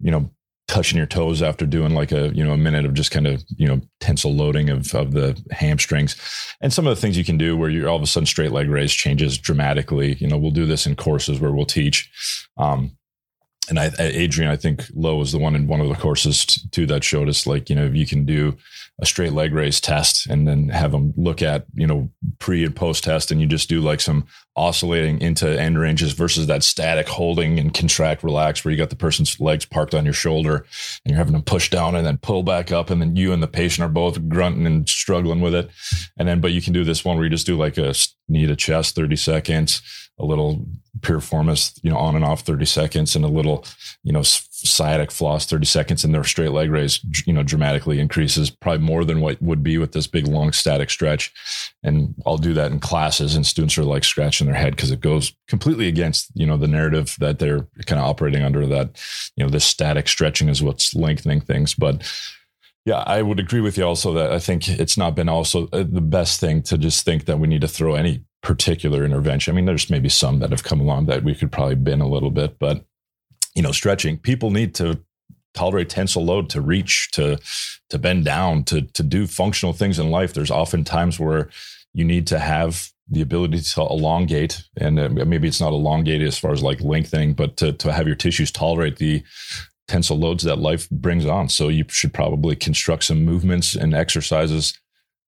you 0.00 0.10
know, 0.10 0.30
touching 0.66 0.96
your 0.96 1.06
toes 1.06 1.42
after 1.42 1.66
doing 1.66 1.94
like 1.94 2.10
a, 2.10 2.34
you 2.34 2.42
know, 2.42 2.52
a 2.52 2.56
minute 2.56 2.86
of 2.86 2.94
just 2.94 3.10
kind 3.10 3.26
of, 3.26 3.44
you 3.56 3.68
know, 3.68 3.80
tensile 4.00 4.34
loading 4.34 4.70
of, 4.70 4.94
of 4.94 5.12
the 5.12 5.40
hamstrings 5.50 6.16
and 6.60 6.72
some 6.72 6.86
of 6.86 6.94
the 6.94 7.00
things 7.00 7.18
you 7.18 7.24
can 7.24 7.36
do 7.36 7.56
where 7.56 7.68
you're 7.68 7.88
all 7.88 7.96
of 7.96 8.02
a 8.02 8.06
sudden 8.06 8.26
straight 8.26 8.52
leg 8.52 8.68
raise 8.70 8.92
changes 8.92 9.36
dramatically. 9.36 10.14
You 10.14 10.26
know, 10.26 10.38
we'll 10.38 10.50
do 10.50 10.66
this 10.66 10.86
in 10.86 10.96
courses 10.96 11.38
where 11.38 11.52
we'll 11.52 11.66
teach, 11.66 12.10
um, 12.56 12.96
and 13.68 13.78
I, 13.78 13.90
Adrian, 13.98 14.50
I 14.50 14.56
think 14.56 14.82
Louw 14.88 15.18
was 15.18 15.32
the 15.32 15.38
one 15.38 15.54
in 15.54 15.66
one 15.66 15.80
of 15.80 15.88
the 15.88 15.94
courses 15.94 16.44
too 16.70 16.86
that 16.86 17.02
showed 17.02 17.28
us 17.28 17.46
like, 17.46 17.70
you 17.70 17.76
know, 17.76 17.86
you 17.86 18.06
can 18.06 18.26
do 18.26 18.56
a 19.00 19.06
straight 19.06 19.32
leg 19.32 19.52
raise 19.52 19.80
test 19.80 20.26
and 20.26 20.46
then 20.46 20.68
have 20.68 20.92
them 20.92 21.12
look 21.16 21.42
at, 21.42 21.66
you 21.74 21.86
know, 21.86 22.08
pre 22.38 22.64
and 22.64 22.76
post 22.76 23.02
test 23.04 23.32
and 23.32 23.40
you 23.40 23.46
just 23.46 23.68
do 23.68 23.80
like 23.80 24.00
some 24.00 24.24
oscillating 24.56 25.20
into 25.20 25.48
end 25.60 25.78
ranges 25.78 26.12
versus 26.12 26.46
that 26.46 26.62
static 26.62 27.08
holding 27.08 27.58
and 27.58 27.74
contract, 27.74 28.22
relax, 28.22 28.64
where 28.64 28.70
you 28.70 28.78
got 28.78 28.90
the 28.90 28.96
person's 28.96 29.40
legs 29.40 29.64
parked 29.64 29.94
on 29.94 30.04
your 30.04 30.14
shoulder 30.14 30.58
and 31.04 31.10
you're 31.10 31.18
having 31.18 31.32
them 31.32 31.42
push 31.42 31.70
down 31.70 31.96
and 31.96 32.06
then 32.06 32.18
pull 32.18 32.44
back 32.44 32.70
up. 32.70 32.88
And 32.88 33.02
then 33.02 33.16
you 33.16 33.32
and 33.32 33.42
the 33.42 33.48
patient 33.48 33.84
are 33.84 33.92
both 33.92 34.28
grunting 34.28 34.66
and 34.66 34.88
struggling 34.88 35.40
with 35.40 35.54
it. 35.54 35.70
And 36.16 36.28
then, 36.28 36.40
but 36.40 36.52
you 36.52 36.62
can 36.62 36.72
do 36.72 36.84
this 36.84 37.04
one 37.04 37.16
where 37.16 37.24
you 37.24 37.30
just 37.30 37.46
do 37.46 37.56
like 37.56 37.76
a 37.76 37.94
knee 38.28 38.46
to 38.46 38.54
chest, 38.54 38.94
30 38.94 39.16
seconds, 39.16 39.82
a 40.20 40.24
little 40.24 40.64
piriformis, 41.00 41.80
you 41.82 41.90
know, 41.90 41.96
on 41.96 42.14
and 42.14 42.24
off 42.24 42.42
30 42.42 42.64
seconds 42.64 43.16
and 43.16 43.24
a 43.24 43.28
little, 43.28 43.64
you 44.04 44.12
know, 44.12 44.22
sciatic 44.64 45.10
floss 45.10 45.46
30 45.46 45.66
seconds 45.66 46.04
and 46.04 46.14
their 46.14 46.24
straight 46.24 46.50
leg 46.50 46.70
raise, 46.70 47.00
you 47.26 47.32
know, 47.32 47.42
dramatically 47.42 48.00
increases 48.00 48.50
probably 48.50 48.84
more 48.84 49.04
than 49.04 49.20
what 49.20 49.40
would 49.42 49.62
be 49.62 49.78
with 49.78 49.92
this 49.92 50.06
big 50.06 50.26
long 50.26 50.52
static 50.52 50.90
stretch. 50.90 51.32
And 51.82 52.14
I'll 52.26 52.38
do 52.38 52.54
that 52.54 52.72
in 52.72 52.80
classes 52.80 53.36
and 53.36 53.46
students 53.46 53.76
are 53.76 53.84
like 53.84 54.04
scratching 54.04 54.46
their 54.46 54.56
head 54.56 54.74
because 54.74 54.90
it 54.90 55.00
goes 55.00 55.32
completely 55.48 55.86
against, 55.86 56.30
you 56.34 56.46
know, 56.46 56.56
the 56.56 56.68
narrative 56.68 57.16
that 57.20 57.38
they're 57.38 57.68
kind 57.86 58.00
of 58.00 58.08
operating 58.08 58.42
under 58.42 58.66
that, 58.66 59.00
you 59.36 59.44
know, 59.44 59.50
this 59.50 59.64
static 59.64 60.08
stretching 60.08 60.48
is 60.48 60.62
what's 60.62 60.94
lengthening 60.94 61.40
things. 61.40 61.74
But 61.74 62.02
yeah, 62.86 63.02
I 63.06 63.22
would 63.22 63.40
agree 63.40 63.60
with 63.60 63.78
you 63.78 63.84
also 63.84 64.12
that 64.14 64.32
I 64.32 64.38
think 64.38 64.68
it's 64.68 64.96
not 64.96 65.14
been 65.14 65.28
also 65.28 65.68
uh, 65.72 65.84
the 65.88 66.02
best 66.02 66.40
thing 66.40 66.62
to 66.64 66.76
just 66.76 67.04
think 67.04 67.24
that 67.26 67.38
we 67.38 67.48
need 67.48 67.62
to 67.62 67.68
throw 67.68 67.94
any 67.94 68.24
particular 68.42 69.04
intervention. 69.04 69.52
I 69.52 69.56
mean, 69.56 69.64
there's 69.64 69.88
maybe 69.88 70.10
some 70.10 70.38
that 70.40 70.50
have 70.50 70.64
come 70.64 70.80
along 70.80 71.06
that 71.06 71.24
we 71.24 71.34
could 71.34 71.50
probably 71.50 71.76
bin 71.76 72.02
a 72.02 72.08
little 72.08 72.30
bit, 72.30 72.58
but 72.58 72.84
you 73.54 73.62
know, 73.62 73.72
stretching, 73.72 74.18
people 74.18 74.50
need 74.50 74.74
to 74.76 75.00
tolerate 75.54 75.88
tensile 75.88 76.24
load 76.24 76.50
to 76.50 76.60
reach, 76.60 77.10
to 77.12 77.38
to 77.90 77.98
bend 77.98 78.24
down, 78.24 78.64
to 78.64 78.82
to 78.82 79.02
do 79.02 79.26
functional 79.26 79.72
things 79.72 79.98
in 79.98 80.10
life. 80.10 80.34
There's 80.34 80.50
often 80.50 80.84
times 80.84 81.18
where 81.18 81.50
you 81.92 82.04
need 82.04 82.26
to 82.28 82.38
have 82.38 82.90
the 83.08 83.20
ability 83.20 83.60
to 83.60 83.80
elongate, 83.82 84.64
and 84.76 84.98
uh, 84.98 85.08
maybe 85.08 85.46
it's 85.46 85.60
not 85.60 85.72
elongated 85.72 86.26
as 86.26 86.38
far 86.38 86.52
as 86.52 86.62
like 86.62 86.80
lengthening, 86.80 87.34
but 87.34 87.56
to 87.58 87.72
to 87.72 87.92
have 87.92 88.06
your 88.06 88.16
tissues 88.16 88.50
tolerate 88.50 88.96
the 88.96 89.22
tensile 89.86 90.18
loads 90.18 90.44
that 90.44 90.58
life 90.58 90.88
brings 90.90 91.26
on. 91.26 91.48
So 91.48 91.68
you 91.68 91.84
should 91.88 92.14
probably 92.14 92.56
construct 92.56 93.04
some 93.04 93.24
movements 93.24 93.74
and 93.74 93.94
exercises 93.94 94.78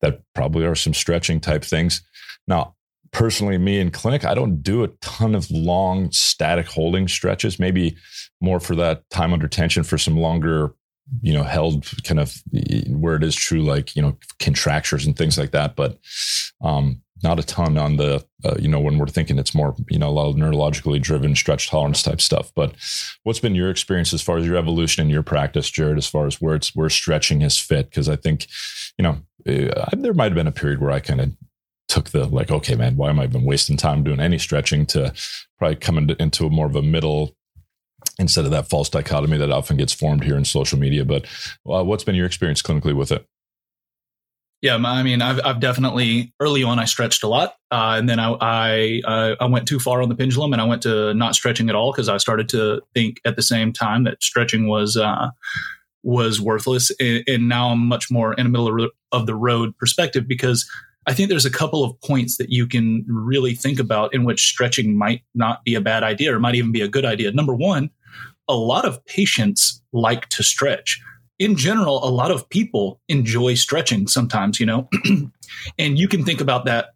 that 0.00 0.22
probably 0.34 0.64
are 0.64 0.74
some 0.74 0.94
stretching 0.94 1.40
type 1.40 1.64
things. 1.64 2.02
Now, 2.48 2.75
personally, 3.12 3.58
me 3.58 3.78
in 3.80 3.90
clinic, 3.90 4.24
I 4.24 4.34
don't 4.34 4.62
do 4.62 4.84
a 4.84 4.88
ton 5.00 5.34
of 5.34 5.50
long 5.50 6.10
static 6.12 6.66
holding 6.66 7.08
stretches, 7.08 7.58
maybe 7.58 7.96
more 8.40 8.60
for 8.60 8.74
that 8.76 9.08
time 9.10 9.32
under 9.32 9.48
tension 9.48 9.82
for 9.82 9.98
some 9.98 10.18
longer, 10.18 10.74
you 11.22 11.32
know, 11.32 11.42
held 11.42 11.86
kind 12.04 12.20
of 12.20 12.34
where 12.88 13.16
it 13.16 13.22
is 13.22 13.34
true, 13.34 13.62
like, 13.62 13.94
you 13.96 14.02
know, 14.02 14.16
contractures 14.40 15.06
and 15.06 15.16
things 15.16 15.38
like 15.38 15.52
that. 15.52 15.76
But 15.76 15.98
um, 16.62 17.02
not 17.22 17.38
a 17.38 17.42
ton 17.42 17.78
on 17.78 17.96
the, 17.96 18.24
uh, 18.44 18.56
you 18.58 18.68
know, 18.68 18.80
when 18.80 18.98
we're 18.98 19.06
thinking 19.06 19.38
it's 19.38 19.54
more, 19.54 19.74
you 19.88 19.98
know, 19.98 20.08
a 20.08 20.10
lot 20.10 20.28
of 20.28 20.36
neurologically 20.36 21.00
driven 21.00 21.34
stretch 21.34 21.70
tolerance 21.70 22.02
type 22.02 22.20
stuff. 22.20 22.52
But 22.54 22.74
what's 23.22 23.40
been 23.40 23.54
your 23.54 23.70
experience 23.70 24.12
as 24.12 24.22
far 24.22 24.36
as 24.36 24.46
your 24.46 24.56
evolution 24.56 25.04
in 25.04 25.10
your 25.10 25.22
practice, 25.22 25.70
Jarod, 25.70 25.96
as 25.96 26.06
far 26.06 26.26
as 26.26 26.40
where 26.40 26.54
it's, 26.54 26.74
where 26.74 26.90
stretching 26.90 27.40
has 27.40 27.58
fit? 27.58 27.88
Because 27.88 28.08
I 28.08 28.16
think, 28.16 28.46
you 28.98 29.02
know, 29.02 29.18
uh, 29.48 29.90
there 29.92 30.14
might 30.14 30.24
have 30.24 30.34
been 30.34 30.46
a 30.46 30.52
period 30.52 30.80
where 30.80 30.90
I 30.90 31.00
kind 31.00 31.20
of 31.20 31.32
took 31.88 32.10
the 32.10 32.26
like, 32.26 32.50
okay, 32.50 32.74
man, 32.74 32.96
why 32.96 33.10
am 33.10 33.20
I 33.20 33.24
even 33.24 33.44
wasting 33.44 33.76
time 33.76 34.02
doing 34.02 34.20
any 34.20 34.38
stretching 34.38 34.86
to 34.86 35.12
probably 35.58 35.76
come 35.76 35.98
into, 35.98 36.20
into 36.20 36.46
a 36.46 36.50
more 36.50 36.66
of 36.66 36.76
a 36.76 36.82
middle 36.82 37.36
instead 38.18 38.44
of 38.44 38.50
that 38.50 38.68
false 38.68 38.88
dichotomy 38.88 39.36
that 39.38 39.50
often 39.50 39.76
gets 39.76 39.92
formed 39.92 40.24
here 40.24 40.36
in 40.36 40.44
social 40.44 40.78
media. 40.78 41.04
But 41.04 41.26
uh, 41.68 41.84
what's 41.84 42.04
been 42.04 42.14
your 42.14 42.26
experience 42.26 42.62
clinically 42.62 42.94
with 42.94 43.12
it? 43.12 43.26
Yeah, 44.62 44.76
I 44.76 45.02
mean, 45.02 45.20
I've, 45.20 45.38
I've 45.44 45.60
definitely 45.60 46.32
early 46.40 46.62
on 46.62 46.78
I 46.78 46.86
stretched 46.86 47.22
a 47.22 47.28
lot, 47.28 47.56
uh, 47.70 47.96
and 47.98 48.08
then 48.08 48.18
I 48.18 48.32
I, 48.40 49.02
uh, 49.04 49.36
I 49.38 49.46
went 49.46 49.68
too 49.68 49.78
far 49.78 50.00
on 50.00 50.08
the 50.08 50.14
pendulum, 50.14 50.52
and 50.54 50.62
I 50.62 50.64
went 50.64 50.82
to 50.82 51.12
not 51.12 51.34
stretching 51.34 51.68
at 51.68 51.74
all 51.74 51.92
because 51.92 52.08
I 52.08 52.16
started 52.16 52.48
to 52.48 52.80
think 52.94 53.20
at 53.26 53.36
the 53.36 53.42
same 53.42 53.72
time 53.72 54.04
that 54.04 54.22
stretching 54.22 54.66
was 54.66 54.96
uh, 54.96 55.28
was 56.02 56.40
worthless, 56.40 56.90
and, 56.98 57.22
and, 57.28 57.48
now 57.50 57.68
I'm 57.68 57.86
much 57.86 58.10
more 58.10 58.32
in 58.32 58.44
the 58.44 58.50
middle 58.50 58.88
of 59.12 59.26
the 59.26 59.34
road 59.34 59.76
perspective 59.76 60.26
because 60.26 60.68
I 61.06 61.14
think 61.14 61.28
there's 61.28 61.46
a 61.46 61.50
couple 61.50 61.84
of 61.84 61.98
points 62.00 62.36
that 62.36 62.50
you 62.50 62.66
can 62.66 63.04
really 63.08 63.54
think 63.54 63.78
about 63.78 64.12
in 64.12 64.24
which 64.24 64.48
stretching 64.48 64.96
might 64.96 65.22
not 65.34 65.62
be 65.64 65.74
a 65.74 65.80
bad 65.80 66.02
idea 66.02 66.34
or 66.34 66.40
might 66.40 66.56
even 66.56 66.72
be 66.72 66.80
a 66.80 66.88
good 66.88 67.04
idea. 67.04 67.30
Number 67.32 67.54
one, 67.54 67.90
a 68.48 68.56
lot 68.56 68.84
of 68.84 69.04
patients 69.06 69.82
like 69.92 70.28
to 70.30 70.42
stretch 70.42 71.00
in 71.38 71.56
general, 71.56 72.02
a 72.02 72.08
lot 72.08 72.30
of 72.30 72.48
people 72.48 73.00
enjoy 73.08 73.54
stretching 73.54 74.06
sometimes, 74.06 74.58
you 74.58 74.66
know, 74.66 74.88
and 75.78 75.98
you 75.98 76.08
can 76.08 76.24
think 76.24 76.40
about 76.40 76.64
that 76.64 76.90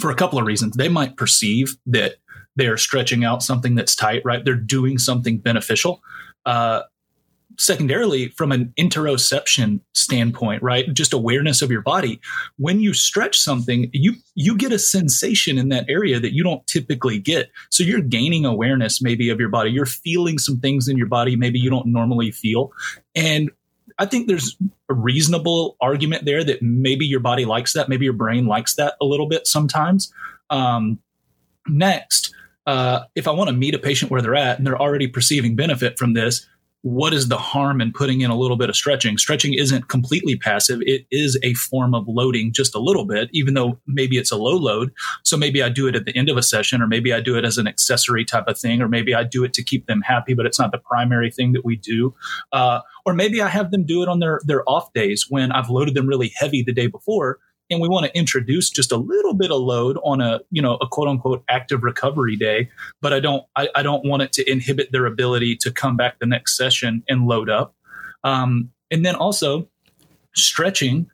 for 0.00 0.10
a 0.10 0.14
couple 0.14 0.38
of 0.38 0.46
reasons. 0.46 0.76
They 0.76 0.88
might 0.88 1.16
perceive 1.16 1.76
that 1.86 2.16
they're 2.56 2.76
stretching 2.76 3.24
out 3.24 3.42
something 3.42 3.74
that's 3.74 3.96
tight, 3.96 4.22
right? 4.24 4.44
They're 4.44 4.54
doing 4.54 4.98
something 4.98 5.38
beneficial. 5.38 6.02
Uh, 6.44 6.82
secondarily 7.58 8.28
from 8.28 8.52
an 8.52 8.72
interoception 8.78 9.80
standpoint 9.92 10.62
right 10.62 10.92
just 10.92 11.12
awareness 11.12 11.62
of 11.62 11.70
your 11.70 11.82
body 11.82 12.20
when 12.56 12.80
you 12.80 12.92
stretch 12.92 13.38
something 13.38 13.88
you 13.92 14.14
you 14.34 14.56
get 14.56 14.72
a 14.72 14.78
sensation 14.78 15.58
in 15.58 15.68
that 15.68 15.84
area 15.88 16.18
that 16.18 16.34
you 16.34 16.42
don't 16.42 16.66
typically 16.66 17.18
get. 17.18 17.50
So 17.70 17.84
you're 17.84 18.00
gaining 18.00 18.44
awareness 18.44 19.00
maybe 19.00 19.30
of 19.30 19.38
your 19.38 19.48
body. 19.48 19.70
You're 19.70 19.86
feeling 19.86 20.38
some 20.38 20.58
things 20.58 20.88
in 20.88 20.96
your 20.96 21.06
body 21.06 21.36
maybe 21.36 21.58
you 21.58 21.70
don't 21.70 21.86
normally 21.86 22.30
feel. 22.30 22.72
And 23.14 23.50
I 23.98 24.06
think 24.06 24.26
there's 24.26 24.56
a 24.88 24.94
reasonable 24.94 25.76
argument 25.80 26.24
there 26.24 26.42
that 26.42 26.62
maybe 26.62 27.06
your 27.06 27.20
body 27.20 27.44
likes 27.44 27.74
that, 27.74 27.88
maybe 27.88 28.04
your 28.04 28.14
brain 28.14 28.46
likes 28.46 28.74
that 28.74 28.94
a 29.00 29.04
little 29.04 29.28
bit 29.28 29.46
sometimes. 29.46 30.12
Um, 30.50 30.98
next, 31.68 32.34
uh, 32.66 33.04
if 33.14 33.28
I 33.28 33.30
want 33.30 33.48
to 33.48 33.54
meet 33.54 33.74
a 33.74 33.78
patient 33.78 34.10
where 34.10 34.22
they're 34.22 34.34
at 34.34 34.58
and 34.58 34.66
they're 34.66 34.80
already 34.80 35.06
perceiving 35.06 35.54
benefit 35.54 35.98
from 35.98 36.14
this, 36.14 36.46
what 36.84 37.14
is 37.14 37.28
the 37.28 37.38
harm 37.38 37.80
in 37.80 37.90
putting 37.90 38.20
in 38.20 38.30
a 38.30 38.36
little 38.36 38.58
bit 38.58 38.68
of 38.68 38.76
stretching? 38.76 39.16
Stretching 39.16 39.54
isn't 39.54 39.88
completely 39.88 40.36
passive. 40.36 40.80
It 40.82 41.06
is 41.10 41.38
a 41.42 41.54
form 41.54 41.94
of 41.94 42.04
loading 42.06 42.52
just 42.52 42.74
a 42.74 42.78
little 42.78 43.06
bit, 43.06 43.30
even 43.32 43.54
though 43.54 43.80
maybe 43.86 44.18
it's 44.18 44.30
a 44.30 44.36
low 44.36 44.54
load. 44.54 44.92
So 45.22 45.38
maybe 45.38 45.62
I 45.62 45.70
do 45.70 45.88
it 45.88 45.96
at 45.96 46.04
the 46.04 46.14
end 46.14 46.28
of 46.28 46.36
a 46.36 46.42
session, 46.42 46.82
or 46.82 46.86
maybe 46.86 47.10
I 47.14 47.20
do 47.20 47.38
it 47.38 47.44
as 47.46 47.56
an 47.56 47.66
accessory 47.66 48.22
type 48.22 48.48
of 48.48 48.58
thing, 48.58 48.82
or 48.82 48.88
maybe 48.88 49.14
I 49.14 49.24
do 49.24 49.44
it 49.44 49.54
to 49.54 49.62
keep 49.62 49.86
them 49.86 50.02
happy, 50.02 50.34
but 50.34 50.44
it's 50.44 50.58
not 50.58 50.72
the 50.72 50.78
primary 50.78 51.30
thing 51.30 51.52
that 51.52 51.64
we 51.64 51.76
do. 51.76 52.14
Uh, 52.52 52.80
or 53.06 53.14
maybe 53.14 53.40
I 53.40 53.48
have 53.48 53.70
them 53.70 53.86
do 53.86 54.02
it 54.02 54.08
on 54.10 54.18
their, 54.18 54.42
their 54.44 54.62
off 54.68 54.92
days 54.92 55.24
when 55.30 55.52
I've 55.52 55.70
loaded 55.70 55.94
them 55.94 56.06
really 56.06 56.32
heavy 56.36 56.62
the 56.62 56.74
day 56.74 56.86
before 56.86 57.38
and 57.70 57.80
we 57.80 57.88
want 57.88 58.06
to 58.06 58.16
introduce 58.16 58.70
just 58.70 58.92
a 58.92 58.96
little 58.96 59.34
bit 59.34 59.50
of 59.50 59.60
load 59.60 59.98
on 60.04 60.20
a 60.20 60.40
you 60.50 60.60
know 60.60 60.76
a 60.76 60.86
quote 60.86 61.08
unquote 61.08 61.42
active 61.48 61.82
recovery 61.82 62.36
day 62.36 62.68
but 63.00 63.12
i 63.12 63.20
don't 63.20 63.44
i, 63.56 63.68
I 63.74 63.82
don't 63.82 64.04
want 64.04 64.22
it 64.22 64.32
to 64.34 64.50
inhibit 64.50 64.92
their 64.92 65.06
ability 65.06 65.56
to 65.56 65.70
come 65.70 65.96
back 65.96 66.18
the 66.18 66.26
next 66.26 66.56
session 66.56 67.02
and 67.08 67.26
load 67.26 67.50
up. 67.50 67.74
Um, 68.22 68.70
and 68.90 69.04
then 69.04 69.14
also 69.14 69.68
stretching 70.34 71.10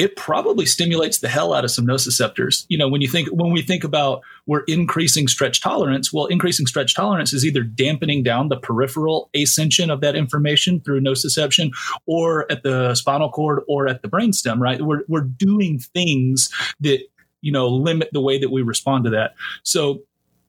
it 0.00 0.16
probably 0.16 0.64
stimulates 0.64 1.18
the 1.18 1.28
hell 1.28 1.52
out 1.52 1.62
of 1.62 1.70
some 1.70 1.86
nociceptors. 1.86 2.64
You 2.70 2.78
know, 2.78 2.88
when 2.88 3.02
you 3.02 3.08
think 3.08 3.28
when 3.28 3.52
we 3.52 3.60
think 3.60 3.84
about 3.84 4.22
we're 4.46 4.64
increasing 4.66 5.28
stretch 5.28 5.60
tolerance, 5.60 6.10
well, 6.10 6.24
increasing 6.24 6.66
stretch 6.66 6.94
tolerance 6.94 7.34
is 7.34 7.44
either 7.44 7.62
dampening 7.62 8.22
down 8.22 8.48
the 8.48 8.56
peripheral 8.56 9.28
ascension 9.36 9.90
of 9.90 10.00
that 10.00 10.16
information 10.16 10.80
through 10.80 11.02
nociception, 11.02 11.70
or 12.06 12.50
at 12.50 12.62
the 12.62 12.94
spinal 12.94 13.28
cord, 13.28 13.62
or 13.68 13.88
at 13.88 14.00
the 14.00 14.08
brainstem. 14.08 14.58
Right? 14.58 14.80
We're 14.80 15.02
we're 15.06 15.20
doing 15.20 15.78
things 15.78 16.48
that 16.80 17.00
you 17.42 17.52
know 17.52 17.68
limit 17.68 18.08
the 18.14 18.22
way 18.22 18.38
that 18.38 18.50
we 18.50 18.62
respond 18.62 19.04
to 19.04 19.10
that. 19.10 19.34
So 19.64 20.00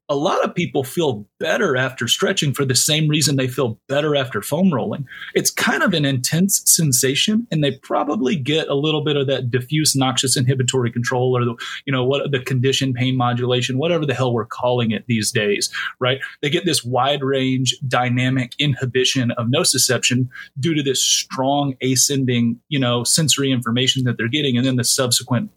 a 0.07 0.15
lot 0.15 0.45
of 0.45 0.55
people 0.55 0.85
feel 0.85 1.25
better 1.41 1.75
after 1.75 2.07
stretching 2.07 2.53
for 2.53 2.63
the 2.63 2.75
same 2.75 3.07
reason 3.07 3.35
they 3.35 3.47
feel 3.47 3.79
better 3.89 4.15
after 4.15 4.41
foam 4.43 4.71
rolling. 4.71 5.07
It's 5.33 5.49
kind 5.49 5.81
of 5.81 5.93
an 5.93 6.05
intense 6.05 6.61
sensation, 6.65 7.47
and 7.51 7.63
they 7.63 7.71
probably 7.71 8.35
get 8.35 8.67
a 8.67 8.75
little 8.75 9.03
bit 9.03 9.17
of 9.17 9.25
that 9.27 9.49
diffuse 9.49 9.95
noxious 9.95 10.37
inhibitory 10.37 10.91
control 10.91 11.35
or 11.35 11.43
the, 11.43 11.55
you 11.85 11.91
know, 11.91 12.05
what 12.05 12.31
the 12.31 12.39
condition 12.39 12.93
pain 12.93 13.17
modulation, 13.17 13.79
whatever 13.79 14.05
the 14.05 14.13
hell 14.13 14.33
we're 14.33 14.45
calling 14.45 14.91
it 14.91 15.03
these 15.07 15.31
days, 15.31 15.71
right? 15.99 16.19
They 16.41 16.51
get 16.51 16.65
this 16.65 16.83
wide 16.83 17.23
range 17.23 17.75
dynamic 17.87 18.53
inhibition 18.59 19.31
of 19.31 19.47
nociception 19.47 20.29
due 20.59 20.75
to 20.75 20.83
this 20.83 21.03
strong 21.03 21.75
ascending, 21.81 22.59
you 22.69 22.79
know, 22.79 23.03
sensory 23.03 23.51
information 23.51 24.03
that 24.03 24.17
they're 24.17 24.27
getting, 24.27 24.57
and 24.57 24.65
then 24.65 24.75
the 24.75 24.83
subsequent 24.83 25.49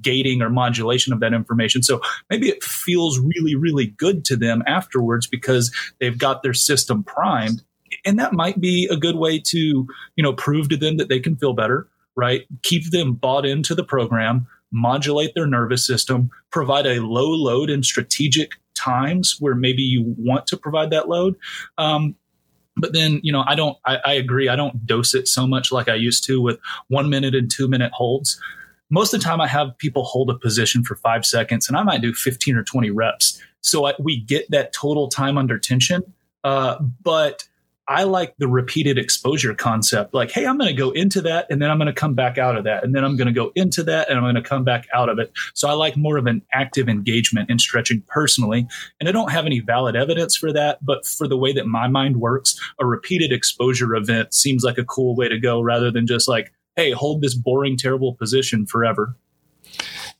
gating 0.00 0.42
or 0.42 0.50
modulation 0.50 1.12
of 1.12 1.20
that 1.20 1.32
information. 1.32 1.82
So 1.82 2.00
maybe 2.30 2.48
it 2.48 2.62
feels 2.62 3.18
really, 3.18 3.54
really 3.54 3.86
good 3.86 4.24
to 4.26 4.36
them 4.36 4.62
afterwards 4.66 5.26
because 5.32 5.72
they've 5.98 6.18
got 6.18 6.44
their 6.44 6.54
system 6.54 7.02
primed. 7.02 7.64
And 8.04 8.18
that 8.20 8.32
might 8.32 8.60
be 8.60 8.86
a 8.88 8.96
good 8.96 9.16
way 9.16 9.40
to, 9.46 9.58
you 9.58 10.22
know, 10.22 10.32
prove 10.32 10.68
to 10.68 10.76
them 10.76 10.98
that 10.98 11.08
they 11.08 11.18
can 11.18 11.34
feel 11.36 11.54
better, 11.54 11.88
right? 12.14 12.42
Keep 12.62 12.92
them 12.92 13.14
bought 13.14 13.44
into 13.44 13.74
the 13.74 13.82
program, 13.82 14.46
modulate 14.70 15.34
their 15.34 15.46
nervous 15.46 15.84
system, 15.84 16.30
provide 16.50 16.86
a 16.86 17.00
low 17.00 17.30
load 17.30 17.68
in 17.68 17.82
strategic 17.82 18.52
times 18.74 19.36
where 19.40 19.56
maybe 19.56 19.82
you 19.82 20.14
want 20.16 20.46
to 20.46 20.56
provide 20.56 20.90
that 20.90 21.08
load. 21.08 21.34
Um, 21.76 22.14
but 22.74 22.94
then 22.94 23.20
you 23.22 23.30
know 23.30 23.44
i 23.46 23.54
don't 23.54 23.76
I, 23.84 23.98
I, 24.02 24.12
agree 24.14 24.48
i 24.48 24.56
don't 24.56 24.86
dose 24.86 25.14
it 25.14 25.28
so 25.28 25.46
much 25.46 25.70
like 25.72 25.90
i 25.90 25.94
used 25.94 26.24
to 26.24 26.40
with 26.40 26.58
one 26.88 27.10
minute 27.10 27.34
and 27.34 27.50
two 27.50 27.68
minute 27.68 27.92
holds 27.92 28.40
most 28.92 29.14
of 29.14 29.20
the 29.20 29.24
time 29.24 29.40
I 29.40 29.46
have 29.46 29.76
people 29.78 30.04
hold 30.04 30.28
a 30.28 30.34
position 30.34 30.84
for 30.84 30.96
five 30.96 31.24
seconds 31.24 31.66
and 31.66 31.78
I 31.78 31.82
might 31.82 32.02
do 32.02 32.12
15 32.12 32.56
or 32.56 32.62
20 32.62 32.90
reps. 32.90 33.42
So 33.62 33.86
I, 33.86 33.94
we 33.98 34.20
get 34.20 34.50
that 34.50 34.72
total 34.72 35.08
time 35.08 35.38
under 35.38 35.58
tension. 35.58 36.02
Uh, 36.44 36.78
but 37.02 37.44
I 37.88 38.04
like 38.04 38.34
the 38.38 38.46
repeated 38.46 38.96
exposure 38.96 39.54
concept. 39.54 40.14
Like, 40.14 40.30
hey, 40.30 40.46
I'm 40.46 40.56
going 40.56 40.74
to 40.74 40.80
go 40.80 40.90
into 40.92 41.20
that 41.22 41.46
and 41.50 41.60
then 41.60 41.70
I'm 41.70 41.78
going 41.78 41.86
to 41.88 41.92
come 41.92 42.14
back 42.14 42.38
out 42.38 42.56
of 42.56 42.64
that. 42.64 42.84
And 42.84 42.94
then 42.94 43.04
I'm 43.04 43.16
going 43.16 43.26
to 43.26 43.32
go 43.32 43.50
into 43.56 43.82
that 43.84 44.08
and 44.08 44.16
I'm 44.16 44.24
going 44.24 44.36
to 44.36 44.42
come 44.42 44.62
back 44.62 44.86
out 44.94 45.08
of 45.08 45.18
it. 45.18 45.32
So 45.54 45.68
I 45.68 45.72
like 45.72 45.96
more 45.96 46.16
of 46.16 46.26
an 46.26 46.42
active 46.52 46.88
engagement 46.88 47.50
in 47.50 47.58
stretching 47.58 48.02
personally. 48.06 48.68
And 49.00 49.08
I 49.08 49.12
don't 49.12 49.32
have 49.32 49.46
any 49.46 49.60
valid 49.60 49.96
evidence 49.96 50.36
for 50.36 50.52
that. 50.52 50.84
But 50.84 51.04
for 51.04 51.26
the 51.26 51.36
way 51.36 51.52
that 51.52 51.66
my 51.66 51.88
mind 51.88 52.18
works, 52.18 52.58
a 52.78 52.86
repeated 52.86 53.32
exposure 53.32 53.94
event 53.96 54.32
seems 54.32 54.62
like 54.62 54.78
a 54.78 54.84
cool 54.84 55.16
way 55.16 55.28
to 55.28 55.38
go 55.38 55.60
rather 55.60 55.90
than 55.90 56.06
just 56.06 56.28
like, 56.28 56.52
hey, 56.76 56.92
hold 56.92 57.20
this 57.20 57.34
boring, 57.34 57.76
terrible 57.76 58.14
position 58.14 58.64
forever. 58.64 59.16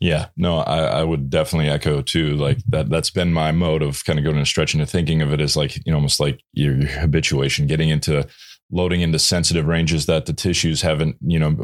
Yeah, 0.03 0.27
no, 0.37 0.59
I, 0.59 0.79
I, 0.79 1.05
would 1.05 1.31
definitely 1.31 1.71
echo 1.71 2.03
too. 2.03 2.31
Like 2.31 2.59
mm-hmm. 2.59 2.71
that, 2.71 2.91
that's 2.91 3.11
been 3.11 3.33
my 3.33 3.53
mode 3.53 3.83
of 3.83 4.05
kind 4.05 4.19
of 4.19 4.25
going 4.25 4.37
and 4.37 4.49
stretching 4.49 4.81
and 4.81 4.91
thinking 4.91 5.23
of 5.23 5.33
it 5.33 5.41
as 5.41 5.57
like, 5.57 5.77
you 5.87 5.93
know, 5.93 5.95
almost 5.95 6.19
like 6.19 6.43
your, 6.53 6.75
your 6.75 6.89
habituation, 6.89 7.69
getting 7.69 7.89
into 7.89 8.27
loading 8.73 9.01
into 9.01 9.21
sensitive 9.21 9.69
ranges 9.69 10.07
that 10.07 10.27
the 10.27 10.33
tissues 10.33 10.83
haven't, 10.83 11.19
you 11.21 11.39
know, 11.39 11.57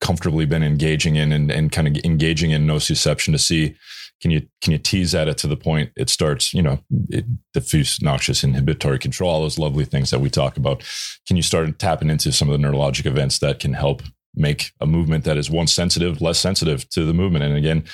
comfortably 0.00 0.46
been 0.46 0.62
engaging 0.62 1.16
in 1.16 1.32
and, 1.32 1.50
and 1.50 1.72
kind 1.72 1.88
of 1.88 2.04
engaging 2.04 2.52
in 2.52 2.64
nociception 2.64 3.32
to 3.32 3.38
see 3.38 3.74
can 4.22 4.30
you 4.30 4.46
can 4.62 4.72
you 4.72 4.78
tease 4.78 5.14
at 5.14 5.28
it 5.28 5.36
to 5.38 5.46
the 5.46 5.56
point 5.56 5.90
it 5.96 6.08
starts 6.08 6.54
you 6.54 6.62
know 6.62 6.78
it, 7.08 7.24
diffuse 7.52 8.00
noxious 8.00 8.42
inhibitory 8.42 8.98
control 8.98 9.30
all 9.30 9.42
those 9.42 9.58
lovely 9.58 9.84
things 9.84 10.10
that 10.10 10.20
we 10.20 10.30
talk 10.30 10.56
about 10.56 10.82
can 11.26 11.36
you 11.36 11.42
start 11.42 11.78
tapping 11.78 12.08
into 12.08 12.32
some 12.32 12.48
of 12.48 12.58
the 12.58 12.66
neurologic 12.66 13.04
events 13.04 13.38
that 13.38 13.58
can 13.58 13.74
help 13.74 14.02
make 14.34 14.72
a 14.80 14.86
movement 14.86 15.24
that 15.24 15.36
is 15.36 15.50
one 15.50 15.66
sensitive, 15.66 16.20
less 16.20 16.38
sensitive 16.38 16.88
to 16.90 17.04
the 17.04 17.14
movement. 17.14 17.44
And 17.44 17.56
again, 17.56 17.84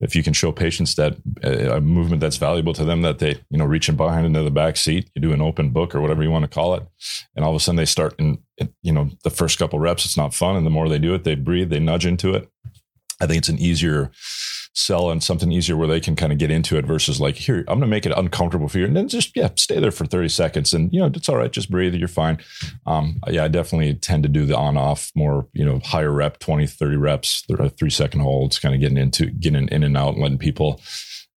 if 0.00 0.16
you 0.16 0.22
can 0.22 0.32
show 0.32 0.52
patients 0.52 0.96
that 0.96 1.16
uh, 1.44 1.76
a 1.76 1.80
movement 1.80 2.20
that's 2.20 2.36
valuable 2.36 2.74
to 2.74 2.84
them, 2.84 3.02
that 3.02 3.20
they, 3.20 3.40
you 3.48 3.58
know, 3.58 3.64
reaching 3.64 3.96
behind 3.96 4.26
into 4.26 4.42
the 4.42 4.50
back 4.50 4.76
seat, 4.76 5.08
you 5.14 5.22
do 5.22 5.32
an 5.32 5.40
open 5.40 5.70
book 5.70 5.94
or 5.94 6.00
whatever 6.00 6.22
you 6.22 6.30
want 6.30 6.42
to 6.42 6.48
call 6.48 6.74
it. 6.74 6.82
And 7.36 7.44
all 7.44 7.52
of 7.52 7.56
a 7.56 7.60
sudden 7.60 7.76
they 7.76 7.84
start 7.84 8.14
in, 8.18 8.38
you 8.82 8.92
know, 8.92 9.10
the 9.22 9.30
first 9.30 9.58
couple 9.58 9.78
reps, 9.78 10.04
it's 10.04 10.16
not 10.16 10.34
fun. 10.34 10.56
And 10.56 10.66
the 10.66 10.70
more 10.70 10.88
they 10.88 10.98
do 10.98 11.14
it, 11.14 11.24
they 11.24 11.36
breathe, 11.36 11.70
they 11.70 11.78
nudge 11.78 12.06
into 12.06 12.34
it. 12.34 12.48
I 13.20 13.26
think 13.26 13.38
it's 13.38 13.48
an 13.48 13.58
easier 13.60 14.10
sell 14.74 15.06
on 15.06 15.20
something 15.20 15.52
easier 15.52 15.76
where 15.76 15.86
they 15.88 16.00
can 16.00 16.16
kind 16.16 16.32
of 16.32 16.38
get 16.38 16.50
into 16.50 16.76
it 16.76 16.84
versus 16.84 17.20
like, 17.20 17.36
here, 17.36 17.58
I'm 17.60 17.78
going 17.78 17.80
to 17.82 17.86
make 17.86 18.06
it 18.06 18.12
uncomfortable 18.16 18.68
for 18.68 18.78
you. 18.78 18.84
And 18.84 18.96
then 18.96 19.08
just, 19.08 19.36
yeah, 19.36 19.48
stay 19.56 19.78
there 19.78 19.92
for 19.92 20.04
30 20.04 20.28
seconds 20.28 20.74
and, 20.74 20.92
you 20.92 21.00
know, 21.00 21.06
it's 21.06 21.28
all 21.28 21.36
right. 21.36 21.50
Just 21.50 21.70
breathe. 21.70 21.94
You're 21.94 22.08
fine. 22.08 22.38
Um, 22.84 23.20
yeah, 23.28 23.44
I 23.44 23.48
definitely 23.48 23.94
tend 23.94 24.24
to 24.24 24.28
do 24.28 24.46
the 24.46 24.56
on 24.56 24.76
off 24.76 25.12
more, 25.14 25.48
you 25.52 25.64
know, 25.64 25.80
higher 25.84 26.10
rep, 26.10 26.40
20, 26.40 26.66
30 26.66 26.96
reps, 26.96 27.44
three 27.78 27.90
second 27.90 28.20
holds, 28.20 28.58
kind 28.58 28.74
of 28.74 28.80
getting 28.80 28.98
into, 28.98 29.26
getting 29.26 29.68
in 29.68 29.84
and 29.84 29.96
out 29.96 30.14
and 30.14 30.22
letting 30.22 30.38
people 30.38 30.80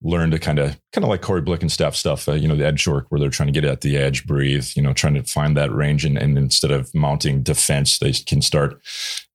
learn 0.04 0.30
to 0.32 0.40
kind 0.40 0.60
of 0.60 0.80
kind 0.94 1.04
of 1.04 1.10
like 1.10 1.22
Cory 1.22 1.42
Blickenstaff 1.42 1.96
stuff, 1.96 2.30
uh, 2.30 2.34
you 2.34 2.48
know, 2.48 2.56
the 2.56 2.66
edge 2.66 2.88
work 2.88 3.08
where 3.10 3.20
they're 3.20 3.30
trying 3.30 3.52
to 3.52 3.60
get 3.60 3.66
at 3.66 3.82
the 3.82 3.98
edge, 3.98 4.26
breathe, 4.26 4.68
you 4.76 4.82
know, 4.82 4.94
trying 4.94 5.16
to 5.16 5.24
find 5.24 5.58
that 5.58 5.72
range, 5.72 6.06
and, 6.06 6.18
and 6.18 6.38
instead 6.38 6.72
of 6.72 6.94
mounting 6.94 7.42
defense, 7.42 7.98
they 8.00 8.12
can 8.12 8.42
start 8.42 8.80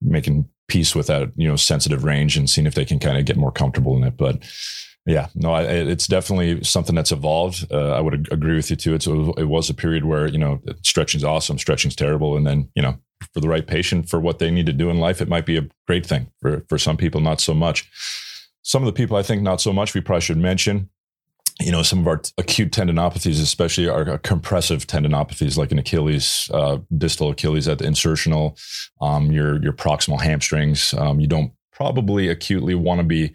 making 0.00 0.48
peace 0.72 0.96
with 0.96 1.06
that, 1.08 1.30
you 1.36 1.46
know, 1.46 1.56
sensitive 1.56 2.02
range 2.02 2.38
and 2.38 2.48
seeing 2.48 2.66
if 2.66 2.74
they 2.74 2.86
can 2.86 2.98
kind 2.98 3.18
of 3.18 3.26
get 3.26 3.36
more 3.36 3.52
comfortable 3.52 3.94
in 3.96 4.04
it. 4.04 4.16
But 4.16 4.42
yeah, 5.04 5.28
no, 5.34 5.52
I, 5.52 5.62
it's 5.64 6.06
definitely 6.06 6.64
something 6.64 6.94
that's 6.94 7.12
evolved. 7.12 7.66
Uh, 7.70 7.90
I 7.90 8.00
would 8.00 8.28
agree 8.32 8.56
with 8.56 8.70
you 8.70 8.76
too. 8.76 8.94
It's, 8.94 9.06
it 9.06 9.48
was 9.48 9.68
a 9.68 9.74
period 9.74 10.04
where, 10.04 10.26
you 10.28 10.38
know, 10.38 10.60
stretching's 10.82 11.24
awesome, 11.24 11.58
stretching's 11.58 11.96
terrible. 11.96 12.36
And 12.36 12.46
then, 12.46 12.70
you 12.74 12.82
know, 12.82 12.94
for 13.34 13.40
the 13.40 13.48
right 13.48 13.66
patient, 13.66 14.08
for 14.08 14.18
what 14.18 14.38
they 14.38 14.50
need 14.50 14.66
to 14.66 14.72
do 14.72 14.90
in 14.90 14.98
life, 14.98 15.20
it 15.20 15.28
might 15.28 15.44
be 15.44 15.58
a 15.58 15.68
great 15.86 16.06
thing. 16.06 16.30
For, 16.40 16.64
for 16.68 16.78
some 16.78 16.96
people, 16.96 17.20
not 17.20 17.40
so 17.40 17.52
much. 17.52 17.90
Some 18.62 18.82
of 18.82 18.86
the 18.86 18.92
people 18.92 19.16
I 19.16 19.22
think 19.22 19.42
not 19.42 19.60
so 19.60 19.72
much, 19.72 19.92
we 19.92 20.00
probably 20.00 20.22
should 20.22 20.38
mention 20.38 20.88
you 21.62 21.72
know, 21.72 21.82
some 21.82 22.00
of 22.00 22.06
our 22.06 22.20
acute 22.38 22.72
tendinopathies, 22.72 23.40
especially 23.40 23.88
our 23.88 24.18
compressive 24.18 24.86
tendinopathies, 24.86 25.56
like 25.56 25.72
an 25.72 25.78
Achilles, 25.78 26.50
uh, 26.52 26.78
distal 26.96 27.30
Achilles 27.30 27.68
at 27.68 27.78
the 27.78 27.84
insertional, 27.84 28.58
um, 29.00 29.30
your 29.30 29.62
your 29.62 29.72
proximal 29.72 30.20
hamstrings. 30.20 30.94
Um, 30.94 31.20
you 31.20 31.26
don't 31.26 31.52
probably 31.72 32.28
acutely 32.28 32.74
want 32.74 33.00
to 33.00 33.06
be 33.06 33.34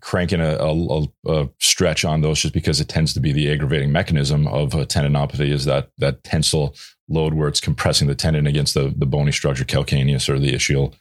cranking 0.00 0.40
a, 0.40 0.56
a, 0.56 1.06
a, 1.26 1.48
stretch 1.60 2.04
on 2.04 2.20
those 2.20 2.40
just 2.40 2.54
because 2.54 2.80
it 2.80 2.88
tends 2.88 3.14
to 3.14 3.20
be 3.20 3.32
the 3.32 3.50
aggravating 3.50 3.90
mechanism 3.90 4.46
of 4.46 4.74
a 4.74 4.86
tendinopathy 4.86 5.50
is 5.50 5.64
that 5.64 5.90
that 5.98 6.22
tensile 6.24 6.74
load 7.08 7.34
where 7.34 7.48
it's 7.48 7.60
compressing 7.60 8.06
the 8.06 8.14
tendon 8.14 8.46
against 8.46 8.74
the, 8.74 8.92
the 8.96 9.06
bony 9.06 9.32
structure 9.32 9.64
calcaneus 9.64 10.28
or 10.28 10.38
the 10.38 10.52
ischial 10.52 10.94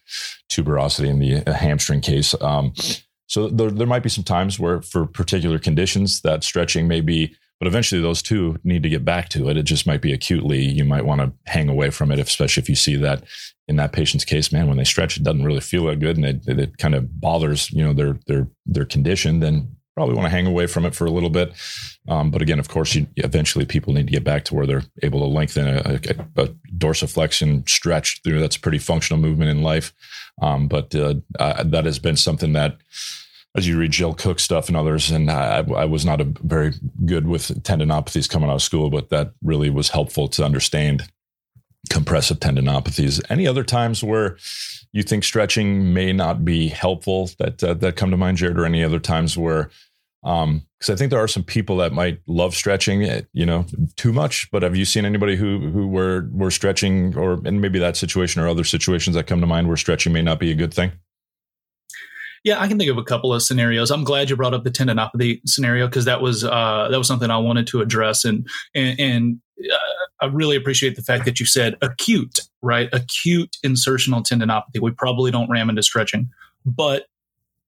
tuberosity 0.49 1.07
in 1.07 1.19
the 1.19 1.53
hamstring 1.53 2.01
case. 2.01 2.33
Um, 2.41 2.73
so 3.27 3.49
there, 3.49 3.69
there 3.69 3.87
might 3.87 4.03
be 4.03 4.09
some 4.09 4.23
times 4.23 4.59
where, 4.59 4.81
for 4.81 5.05
particular 5.05 5.59
conditions, 5.59 6.21
that 6.21 6.43
stretching 6.43 6.87
may 6.87 7.01
be 7.01 7.35
but 7.59 7.67
eventually 7.67 8.01
those 8.01 8.21
two 8.21 8.57
need 8.63 8.83
to 8.83 8.89
get 8.89 9.03
back 9.03 9.29
to 9.29 9.49
it. 9.49 9.57
It 9.57 9.63
just 9.63 9.87
might 9.87 10.01
be 10.01 10.13
acutely, 10.13 10.63
you 10.63 10.85
might 10.85 11.05
want 11.05 11.21
to 11.21 11.33
hang 11.51 11.69
away 11.69 11.89
from 11.89 12.11
it, 12.11 12.19
especially 12.19 12.61
if 12.61 12.69
you 12.69 12.75
see 12.75 12.95
that 12.97 13.23
in 13.67 13.77
that 13.77 13.93
patient's 13.93 14.25
case, 14.25 14.51
man, 14.51 14.67
when 14.67 14.77
they 14.77 14.83
stretch, 14.83 15.17
it 15.17 15.23
doesn't 15.23 15.43
really 15.43 15.61
feel 15.61 15.85
that 15.85 15.99
good 15.99 16.17
and 16.17 16.25
it, 16.25 16.47
it 16.47 16.77
kind 16.77 16.93
of 16.93 17.19
bothers, 17.19 17.71
you 17.71 17.83
know, 17.83 17.93
their, 17.93 18.19
their, 18.27 18.47
their 18.65 18.85
condition, 18.85 19.39
then 19.39 19.75
probably 19.97 20.13
want 20.13 20.27
to 20.27 20.29
hang 20.29 20.45
away 20.45 20.67
from 20.67 20.85
it 20.85 20.93
for 20.93 21.07
a 21.07 21.09
little 21.09 21.31
bit. 21.31 21.51
Um, 22.07 22.29
but 22.29 22.43
again, 22.43 22.59
of 22.59 22.69
course, 22.69 22.93
you, 22.93 23.07
eventually 23.15 23.65
people 23.65 23.93
need 23.93 24.05
to 24.05 24.13
get 24.13 24.23
back 24.23 24.45
to 24.45 24.53
where 24.53 24.67
they're 24.67 24.83
able 25.01 25.21
to 25.21 25.25
lengthen 25.25 25.67
a, 25.67 25.79
a, 25.79 26.43
a 26.43 26.47
dorsiflexion 26.77 27.67
stretch 27.67 28.21
through. 28.23 28.39
That's 28.39 28.57
a 28.57 28.59
pretty 28.59 28.77
functional 28.77 29.19
movement 29.19 29.49
in 29.49 29.63
life. 29.63 29.91
Um, 30.39 30.67
but 30.67 30.93
uh, 30.93 31.15
that 31.39 31.85
has 31.85 31.97
been 31.97 32.15
something 32.15 32.53
that, 32.53 32.77
as 33.55 33.67
you 33.67 33.79
read 33.79 33.89
Jill 33.89 34.13
Cook 34.13 34.39
stuff 34.39 34.67
and 34.67 34.77
others, 34.77 35.09
and 35.09 35.31
I, 35.31 35.65
I, 35.75 35.85
was 35.85 36.05
not 36.05 36.21
a 36.21 36.25
very 36.43 36.73
good 37.05 37.27
with 37.27 37.63
tendinopathies 37.63 38.29
coming 38.29 38.51
out 38.51 38.57
of 38.57 38.61
school, 38.61 38.91
but 38.91 39.09
that 39.09 39.31
really 39.41 39.71
was 39.71 39.89
helpful 39.89 40.27
to 40.27 40.45
understand 40.45 41.09
compressive 41.89 42.37
tendinopathies. 42.37 43.19
Any 43.31 43.47
other 43.47 43.63
times 43.63 44.03
where 44.03 44.37
you 44.93 45.03
think 45.03 45.23
stretching 45.23 45.93
may 45.93 46.13
not 46.13 46.45
be 46.45 46.67
helpful 46.67 47.29
that 47.39 47.63
uh, 47.63 47.73
that 47.75 47.95
come 47.95 48.11
to 48.11 48.17
mind, 48.17 48.37
Jarod, 48.37 48.57
or 48.57 48.65
any 48.65 48.83
other 48.83 48.99
times 48.99 49.37
where 49.37 49.69
because 50.23 50.43
um, 50.43 50.65
I 50.89 50.95
think 50.95 51.11
there 51.11 51.21
are 51.21 51.27
some 51.27 51.43
people 51.43 51.77
that 51.77 51.93
might 51.93 52.19
love 52.27 52.55
stretching, 52.55 53.03
eh, 53.03 53.21
you 53.33 53.45
know, 53.45 53.65
too 53.95 54.11
much. 54.11 54.49
But 54.51 54.63
have 54.63 54.75
you 54.75 54.83
seen 54.83 55.05
anybody 55.05 55.35
who 55.35 55.69
who 55.69 55.87
were 55.87 56.27
were 56.31 56.51
stretching, 56.51 57.15
or 57.15 57.33
and 57.45 57.61
maybe 57.61 57.79
that 57.79 57.97
situation 57.97 58.41
or 58.41 58.47
other 58.47 58.63
situations 58.63 59.15
that 59.15 59.27
come 59.27 59.41
to 59.41 59.47
mind 59.47 59.67
where 59.67 59.77
stretching 59.77 60.13
may 60.13 60.21
not 60.21 60.39
be 60.39 60.51
a 60.51 60.55
good 60.55 60.73
thing? 60.73 60.91
Yeah, 62.43 62.61
I 62.61 62.67
can 62.67 62.77
think 62.77 62.89
of 62.89 62.97
a 62.97 63.03
couple 63.03 63.33
of 63.33 63.43
scenarios. 63.43 63.91
I'm 63.91 64.03
glad 64.03 64.29
you 64.29 64.35
brought 64.35 64.53
up 64.53 64.63
the 64.63 64.71
tendinopathy 64.71 65.41
scenario 65.45 65.87
because 65.87 66.05
that 66.05 66.21
was 66.21 66.43
uh, 66.43 66.87
that 66.89 66.97
was 66.97 67.07
something 67.07 67.29
I 67.29 67.37
wanted 67.37 67.67
to 67.67 67.81
address, 67.81 68.25
and 68.25 68.47
and, 68.73 68.99
and 68.99 69.39
uh, 69.71 70.05
I 70.21 70.25
really 70.25 70.55
appreciate 70.55 70.95
the 70.95 71.03
fact 71.03 71.25
that 71.25 71.39
you 71.39 71.45
said 71.45 71.75
acute, 71.81 72.39
right? 72.61 72.89
Acute 72.91 73.57
insertional 73.63 74.25
tendinopathy. 74.25 74.81
We 74.81 74.91
probably 74.91 75.31
don't 75.31 75.49
ram 75.49 75.69
into 75.69 75.83
stretching, 75.83 76.29
but 76.65 77.05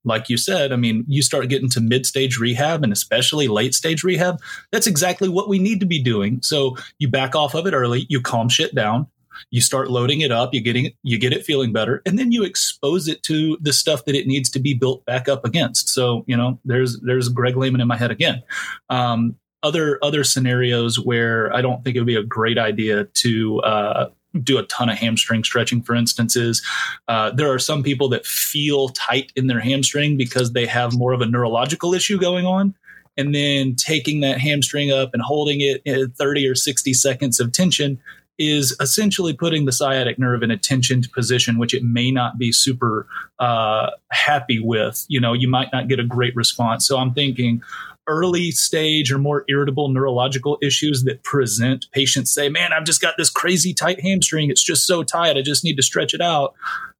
like 0.06 0.30
you 0.30 0.38
said, 0.38 0.72
I 0.72 0.76
mean, 0.76 1.04
you 1.08 1.22
start 1.22 1.50
getting 1.50 1.70
to 1.72 1.82
mid 1.82 2.06
stage 2.06 2.38
rehab 2.38 2.84
and 2.84 2.94
especially 2.94 3.48
late 3.48 3.74
stage 3.74 4.04
rehab, 4.04 4.40
that's 4.72 4.88
exactly 4.88 5.30
what 5.30 5.50
we 5.50 5.60
need 5.60 5.80
to 5.82 5.86
be 5.86 6.02
doing. 6.02 6.40
So 6.42 6.78
you 7.00 7.10
back 7.10 7.36
off 7.36 7.54
of 7.54 7.68
it 7.68 7.74
early, 7.74 8.06
you 8.10 8.22
calm 8.22 8.50
shit 8.50 8.74
down, 8.74 9.08
you 9.52 9.62
start 9.62 9.92
loading 9.92 10.22
it 10.22 10.32
up, 10.32 10.54
you 10.54 10.62
getting 10.62 10.92
you 11.04 11.18
get 11.18 11.34
it 11.34 11.46
feeling 11.46 11.74
better, 11.74 12.02
and 12.06 12.18
then 12.18 12.32
you 12.32 12.44
expose 12.44 13.08
it 13.08 13.24
to 13.24 13.58
the 13.62 13.74
stuff 13.74 14.06
that 14.06 14.16
it 14.16 14.28
needs 14.28 14.50
to 14.52 14.60
be 14.60 14.74
built 14.74 15.06
back 15.06 15.28
up 15.28 15.46
against. 15.46 15.90
So, 15.90 16.24
you 16.28 16.38
know, 16.38 16.60
there's 16.66 17.00
there's 17.02 17.30
Greg 17.30 17.58
Lehman 17.58 17.82
in 17.82 17.88
my 17.88 17.98
head 17.98 18.12
again. 18.12 18.42
Um, 18.90 19.36
other 19.64 20.00
other 20.02 20.24
scenarios 20.24 21.00
where 21.00 21.54
I 21.54 21.62
don't 21.62 21.84
think 21.84 21.96
it 21.96 22.00
would 22.00 22.08
be 22.08 22.16
a 22.16 22.24
great 22.24 22.58
idea 22.58 23.06
to 23.06 23.62
uh, 23.62 24.10
do 24.44 24.58
a 24.58 24.64
ton 24.64 24.90
of 24.90 24.98
hamstring 24.98 25.44
stretching, 25.44 25.82
for 25.82 25.96
instance, 25.96 26.36
is 26.36 26.66
uh, 27.08 27.32
there 27.32 27.52
are 27.52 27.60
some 27.60 27.84
people 27.84 28.10
that 28.10 28.26
feel 28.26 28.90
tight 28.90 29.32
in 29.36 29.48
their 29.48 29.60
hamstring 29.60 30.18
because 30.18 30.54
they 30.54 30.66
have 30.66 30.98
more 30.98 31.14
of 31.14 31.22
a 31.22 31.26
neurological 31.26 31.94
issue 31.94 32.20
going 32.20 32.46
on. 32.46 32.76
And 33.18 33.36
then 33.36 33.76
taking 33.76 34.22
that 34.22 34.40
hamstring 34.40 34.92
up 34.92 35.10
and 35.14 35.22
holding 35.22 35.60
it 35.62 35.82
in 35.84 36.12
30 36.12 36.48
or 36.48 36.56
60 36.56 36.94
seconds 36.94 37.40
of 37.40 37.52
tension 37.52 38.00
is 38.38 38.74
essentially 38.80 39.34
putting 39.34 39.66
the 39.66 39.72
sciatic 39.74 40.18
nerve 40.18 40.42
in 40.42 40.52
a 40.52 40.58
tensioned 40.58 41.12
position, 41.12 41.58
which 41.58 41.74
it 41.74 41.84
may 41.84 42.10
not 42.10 42.38
be 42.38 42.54
super 42.54 43.06
uh, 43.40 43.90
happy 44.12 44.60
with. 44.60 45.06
You 45.10 45.20
know, 45.20 45.34
you 45.34 45.50
might 45.50 45.68
not 45.74 45.90
get 45.90 46.00
a 46.00 46.06
great 46.06 46.34
response. 46.36 46.88
So 46.88 46.98
I'm 46.98 47.14
thinking, 47.14 47.62
early 48.10 48.52
stage 48.52 49.12
or 49.12 49.20
more 49.20 49.46
irritable 49.48 49.88
neurological 49.88 50.58
issues 50.62 51.04
that 51.04 51.24
present, 51.24 51.86
patients 51.94 52.34
say, 52.34 52.50
Man, 52.50 52.74
I've 52.74 52.84
just 52.84 53.00
got 53.00 53.16
this 53.18 53.30
crazy 53.30 53.74
tight 53.74 54.02
hamstring. 54.02 54.50
It's 54.50 54.64
just 54.64 54.86
so 54.86 55.04
tight. 55.04 55.38
I 55.38 55.42
just 55.42 55.64
need 55.64 55.76
to 55.76 55.84
stretch 55.84 56.14
it 56.14 56.22
out. 56.22 56.56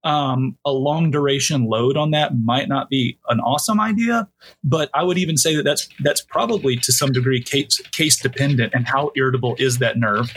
Um, 0.06 0.58
a 0.64 0.72
long 0.72 1.12
duration 1.12 1.66
load 1.66 1.98
on 1.98 2.12
that 2.12 2.38
might 2.38 2.70
not 2.70 2.90
be 2.90 3.20
an 3.28 3.42
awesome 3.42 3.82
idea, 3.82 4.30
but 4.64 4.90
I 4.94 5.04
would 5.04 5.18
even 5.18 5.36
say 5.36 5.56
that 5.58 5.64
that's 5.64 5.90
that's 6.00 6.22
probably 6.22 6.78
to 6.78 6.94
some 6.94 7.12
degree 7.12 7.42
case 7.42 7.82
case 7.92 8.18
dependent 8.18 8.74
and 8.74 8.88
how 8.88 9.12
irritable 9.18 9.56
is 9.60 9.80
that 9.80 9.98
nerve. 9.98 10.32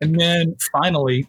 And 0.00 0.20
then 0.20 0.54
finally, 0.72 1.26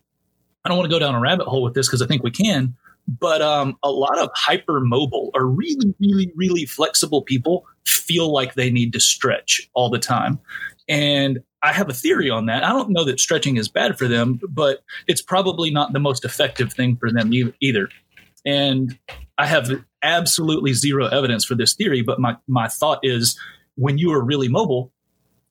I 0.63 0.69
don't 0.69 0.77
want 0.77 0.91
to 0.91 0.95
go 0.95 0.99
down 0.99 1.15
a 1.15 1.19
rabbit 1.19 1.47
hole 1.47 1.63
with 1.63 1.73
this 1.73 1.87
because 1.87 2.03
I 2.03 2.07
think 2.07 2.21
we 2.21 2.29
can, 2.29 2.75
but 3.07 3.41
um, 3.41 3.77
a 3.83 3.89
lot 3.89 4.19
of 4.19 4.29
hypermobile 4.33 5.31
or 5.33 5.47
really, 5.47 5.95
really, 5.99 6.31
really 6.35 6.65
flexible 6.65 7.23
people 7.23 7.65
feel 7.85 8.31
like 8.31 8.53
they 8.53 8.69
need 8.69 8.93
to 8.93 8.99
stretch 8.99 9.69
all 9.73 9.89
the 9.89 9.99
time. 9.99 10.39
And 10.87 11.39
I 11.63 11.73
have 11.73 11.89
a 11.89 11.93
theory 11.93 12.29
on 12.29 12.47
that. 12.47 12.63
I 12.63 12.69
don't 12.69 12.89
know 12.89 13.05
that 13.05 13.19
stretching 13.19 13.57
is 13.57 13.67
bad 13.67 13.97
for 13.97 14.07
them, 14.07 14.39
but 14.49 14.79
it's 15.07 15.21
probably 15.21 15.71
not 15.71 15.93
the 15.93 15.99
most 15.99 16.25
effective 16.25 16.73
thing 16.73 16.97
for 16.97 17.11
them 17.11 17.31
either. 17.61 17.87
And 18.45 18.97
I 19.37 19.45
have 19.45 19.69
absolutely 20.03 20.73
zero 20.73 21.07
evidence 21.07 21.45
for 21.45 21.55
this 21.55 21.75
theory, 21.75 22.01
but 22.01 22.19
my, 22.19 22.35
my 22.47 22.67
thought 22.67 22.99
is 23.03 23.39
when 23.75 23.97
you 23.97 24.11
are 24.11 24.23
really 24.23 24.47
mobile, 24.47 24.91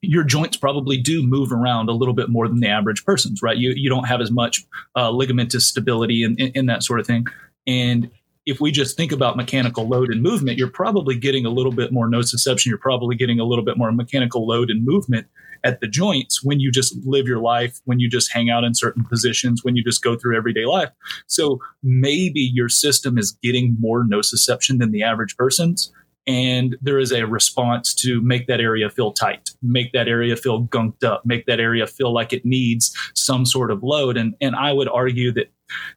your 0.01 0.23
joints 0.23 0.57
probably 0.57 0.97
do 0.97 1.25
move 1.25 1.51
around 1.51 1.87
a 1.87 1.93
little 1.93 2.13
bit 2.13 2.29
more 2.29 2.47
than 2.47 2.59
the 2.59 2.67
average 2.67 3.05
person's, 3.05 3.41
right? 3.41 3.57
You, 3.57 3.73
you 3.75 3.89
don't 3.89 4.07
have 4.07 4.19
as 4.19 4.31
much 4.31 4.65
uh, 4.95 5.11
ligamentous 5.11 5.61
stability 5.61 6.23
and, 6.23 6.39
and, 6.39 6.51
and 6.55 6.69
that 6.69 6.83
sort 6.83 6.99
of 6.99 7.07
thing. 7.07 7.25
And 7.67 8.09
if 8.45 8.59
we 8.59 8.71
just 8.71 8.97
think 8.97 9.11
about 9.11 9.37
mechanical 9.37 9.87
load 9.87 10.11
and 10.11 10.21
movement, 10.21 10.57
you're 10.57 10.69
probably 10.69 11.15
getting 11.15 11.45
a 11.45 11.49
little 11.49 11.71
bit 11.71 11.91
more 11.91 12.09
nociception. 12.09 12.67
You're 12.67 12.77
probably 12.77 13.15
getting 13.15 13.39
a 13.39 13.43
little 13.43 13.63
bit 13.63 13.77
more 13.77 13.91
mechanical 13.91 14.47
load 14.47 14.69
and 14.69 14.83
movement 14.85 15.27
at 15.63 15.79
the 15.79 15.87
joints 15.87 16.43
when 16.43 16.59
you 16.59 16.71
just 16.71 16.95
live 17.05 17.27
your 17.27 17.39
life, 17.39 17.79
when 17.85 17.99
you 17.99 18.09
just 18.09 18.31
hang 18.31 18.49
out 18.49 18.63
in 18.63 18.73
certain 18.73 19.03
positions, 19.03 19.63
when 19.63 19.75
you 19.75 19.83
just 19.83 20.03
go 20.03 20.15
through 20.15 20.35
everyday 20.35 20.65
life. 20.65 20.89
So 21.27 21.59
maybe 21.83 22.39
your 22.39 22.69
system 22.69 23.17
is 23.17 23.37
getting 23.43 23.77
more 23.79 24.03
nociception 24.03 24.79
than 24.79 24.91
the 24.91 25.03
average 25.03 25.37
person's. 25.37 25.91
And 26.27 26.77
there 26.81 26.99
is 26.99 27.11
a 27.11 27.25
response 27.25 27.95
to 27.95 28.21
make 28.21 28.47
that 28.47 28.59
area 28.59 28.89
feel 28.89 29.11
tight, 29.11 29.49
make 29.63 29.91
that 29.93 30.07
area 30.07 30.35
feel 30.35 30.65
gunked 30.67 31.03
up, 31.03 31.25
make 31.25 31.47
that 31.47 31.59
area 31.59 31.87
feel 31.87 32.13
like 32.13 32.31
it 32.31 32.45
needs 32.45 32.95
some 33.15 33.45
sort 33.45 33.71
of 33.71 33.81
load. 33.81 34.17
And, 34.17 34.35
and 34.39 34.55
I 34.55 34.71
would 34.71 34.87
argue 34.87 35.31
that 35.33 35.51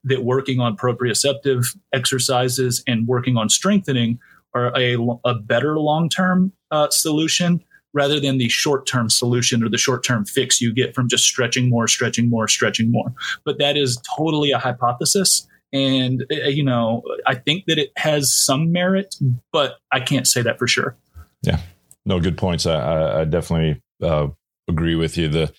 that 0.05 0.25
working 0.25 0.61
on 0.61 0.77
proprioceptive 0.77 1.67
exercises 1.93 2.83
and 2.87 3.07
working 3.07 3.37
on 3.37 3.49
strengthening 3.49 4.19
are 4.55 4.73
a, 4.77 4.97
a 5.25 5.35
better 5.35 5.79
long 5.79 6.09
term 6.09 6.53
uh, 6.71 6.89
solution 6.91 7.63
rather 7.93 8.21
than 8.21 8.39
the 8.39 8.49
short 8.49 8.87
term 8.87 9.09
solution 9.09 9.63
or 9.63 9.69
the 9.69 9.79
short 9.79 10.05
term 10.05 10.25
fix 10.25 10.61
you 10.61 10.75
get 10.75 10.95
from 10.95 11.09
just 11.09 11.25
stretching 11.25 11.71
more, 11.71 11.89
stretching 11.89 12.29
more, 12.29 12.47
stretching 12.49 12.91
more. 12.91 13.13
But 13.45 13.59
that 13.59 13.77
is 13.77 13.99
totally 14.17 14.51
a 14.51 14.59
hypothesis. 14.59 15.47
And, 15.73 16.25
uh, 16.31 16.49
you 16.49 16.63
know, 16.63 17.03
I 17.27 17.35
think 17.35 17.65
that 17.67 17.79
it 17.79 17.91
has 17.97 18.33
some 18.33 18.71
merit, 18.71 19.17
but 19.53 19.79
I 19.91 20.01
can't 20.01 20.27
say 20.27 20.43
that 20.43 20.59
for 20.59 20.69
sure. 20.69 20.97
Yeah. 21.43 21.61
No, 22.07 22.21
good 22.21 22.37
points. 22.37 22.67
I, 22.67 23.21
I 23.21 23.25
definitely 23.25 23.83
uh, 24.03 24.29
agree 24.69 24.95
with 24.95 25.17
you. 25.17 25.29
The, 25.29 25.53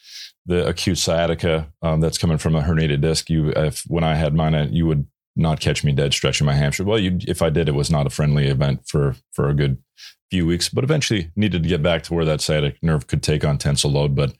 the 0.45 0.67
acute 0.67 0.97
sciatica 0.97 1.71
um, 1.81 2.01
that's 2.01 2.17
coming 2.17 2.37
from 2.37 2.55
a 2.55 2.61
herniated 2.61 3.01
disc. 3.01 3.29
You, 3.29 3.49
if 3.49 3.83
when 3.87 4.03
I 4.03 4.15
had 4.15 4.33
mine, 4.33 4.73
you 4.73 4.85
would 4.85 5.07
not 5.35 5.59
catch 5.59 5.83
me 5.83 5.91
dead 5.91 6.13
stretching 6.13 6.45
my 6.45 6.53
hamstring. 6.53 6.87
Well, 6.87 6.99
you, 6.99 7.19
if 7.27 7.41
I 7.41 7.49
did, 7.49 7.67
it 7.67 7.73
was 7.75 7.91
not 7.91 8.07
a 8.07 8.11
friendly 8.11 8.47
event 8.47 8.87
for 8.87 9.15
for 9.33 9.49
a 9.49 9.53
good 9.53 9.77
few 10.31 10.45
weeks, 10.45 10.69
but 10.69 10.83
eventually 10.83 11.31
needed 11.35 11.63
to 11.63 11.69
get 11.69 11.83
back 11.83 12.03
to 12.03 12.13
where 12.13 12.25
that 12.25 12.41
sciatic 12.41 12.81
nerve 12.81 13.07
could 13.07 13.23
take 13.23 13.43
on 13.43 13.57
tensile 13.57 13.91
load, 13.91 14.15
but 14.15 14.33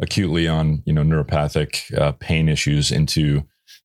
acutely 0.00 0.48
on 0.48 0.82
you 0.84 0.92
know 0.92 1.02
neuropathic 1.02 1.96
uh, 1.98 2.12
pain 2.12 2.48
issues 2.48 2.90
into 2.90 3.42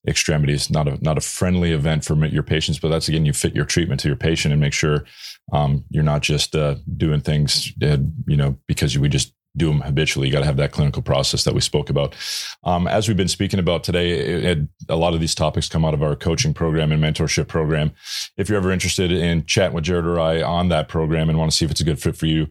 extremities. 0.08 0.69
Not 0.69 0.88
a 0.88 1.03
not 1.03 1.17
a 1.17 1.21
friendly 1.21 1.73
event 1.73 2.06
for 2.06 2.15
your 2.25 2.43
patients, 2.43 2.80
but 2.80 2.89
that's 2.89 3.08
again 3.08 3.25
you 3.25 3.34
fit 3.34 3.56
your 3.56 3.65
treatment 3.65 3.99
to 4.01 4.08
your 4.08 4.17
patient 4.17 4.51
and 4.51 4.62
make 4.62 4.73
sure 4.73 5.06
um, 5.53 5.84
you're 5.89 6.03
not 6.03 6.21
just 6.21 6.56
uh, 6.56 6.75
doing 6.97 7.21
things 7.21 7.71
uh, 7.84 7.97
you 8.25 8.38
know 8.38 8.58
because 8.67 8.97
we 8.97 9.10
just 9.10 9.34
do 9.58 9.67
them 9.67 9.82
habitually. 9.82 10.28
You 10.28 10.34
got 10.34 10.39
to 10.39 10.46
have 10.46 10.58
that 10.58 10.72
clinical 10.72 11.02
process 11.02 11.43
that 11.43 11.54
we 11.54 11.62
spoke 11.62 11.89
about. 11.89 12.15
Um, 12.63 12.88
as 12.88 13.08
we've 13.08 13.17
been 13.17 13.28
speaking 13.28 13.60
about 13.60 13.84
today, 13.84 14.12
it, 14.12 14.46
it, 14.46 14.67
a 14.88 14.96
lot 14.96 15.13
of 15.13 15.20
these 15.20 15.36
topics 15.36 15.67
come 15.67 15.84
out 15.84 15.93
of 15.93 16.04
our 16.04 16.15
coaching 16.15 16.54
program 16.54 16.91
and 16.91 17.04
mentorship 17.04 17.48
program. 17.48 17.91
If 18.38 18.50
you're 18.50 18.58
ever 18.58 18.72
interested 18.72 19.12
in 19.12 19.46
chatting 19.46 19.76
with 19.76 19.86
Jarod 19.86 20.06
or 20.06 20.20
I 20.20 20.41
on 20.41 20.70
that 20.70 20.88
program 20.88 21.30
and 21.30 21.38
want 21.38 21.52
to 21.52 21.58
see 21.58 21.65
if 21.65 21.72
it's 21.72 21.82
a 21.82 21.86
good 21.86 22.02
fit 22.02 22.15
for 22.15 22.28
you, 22.28 22.48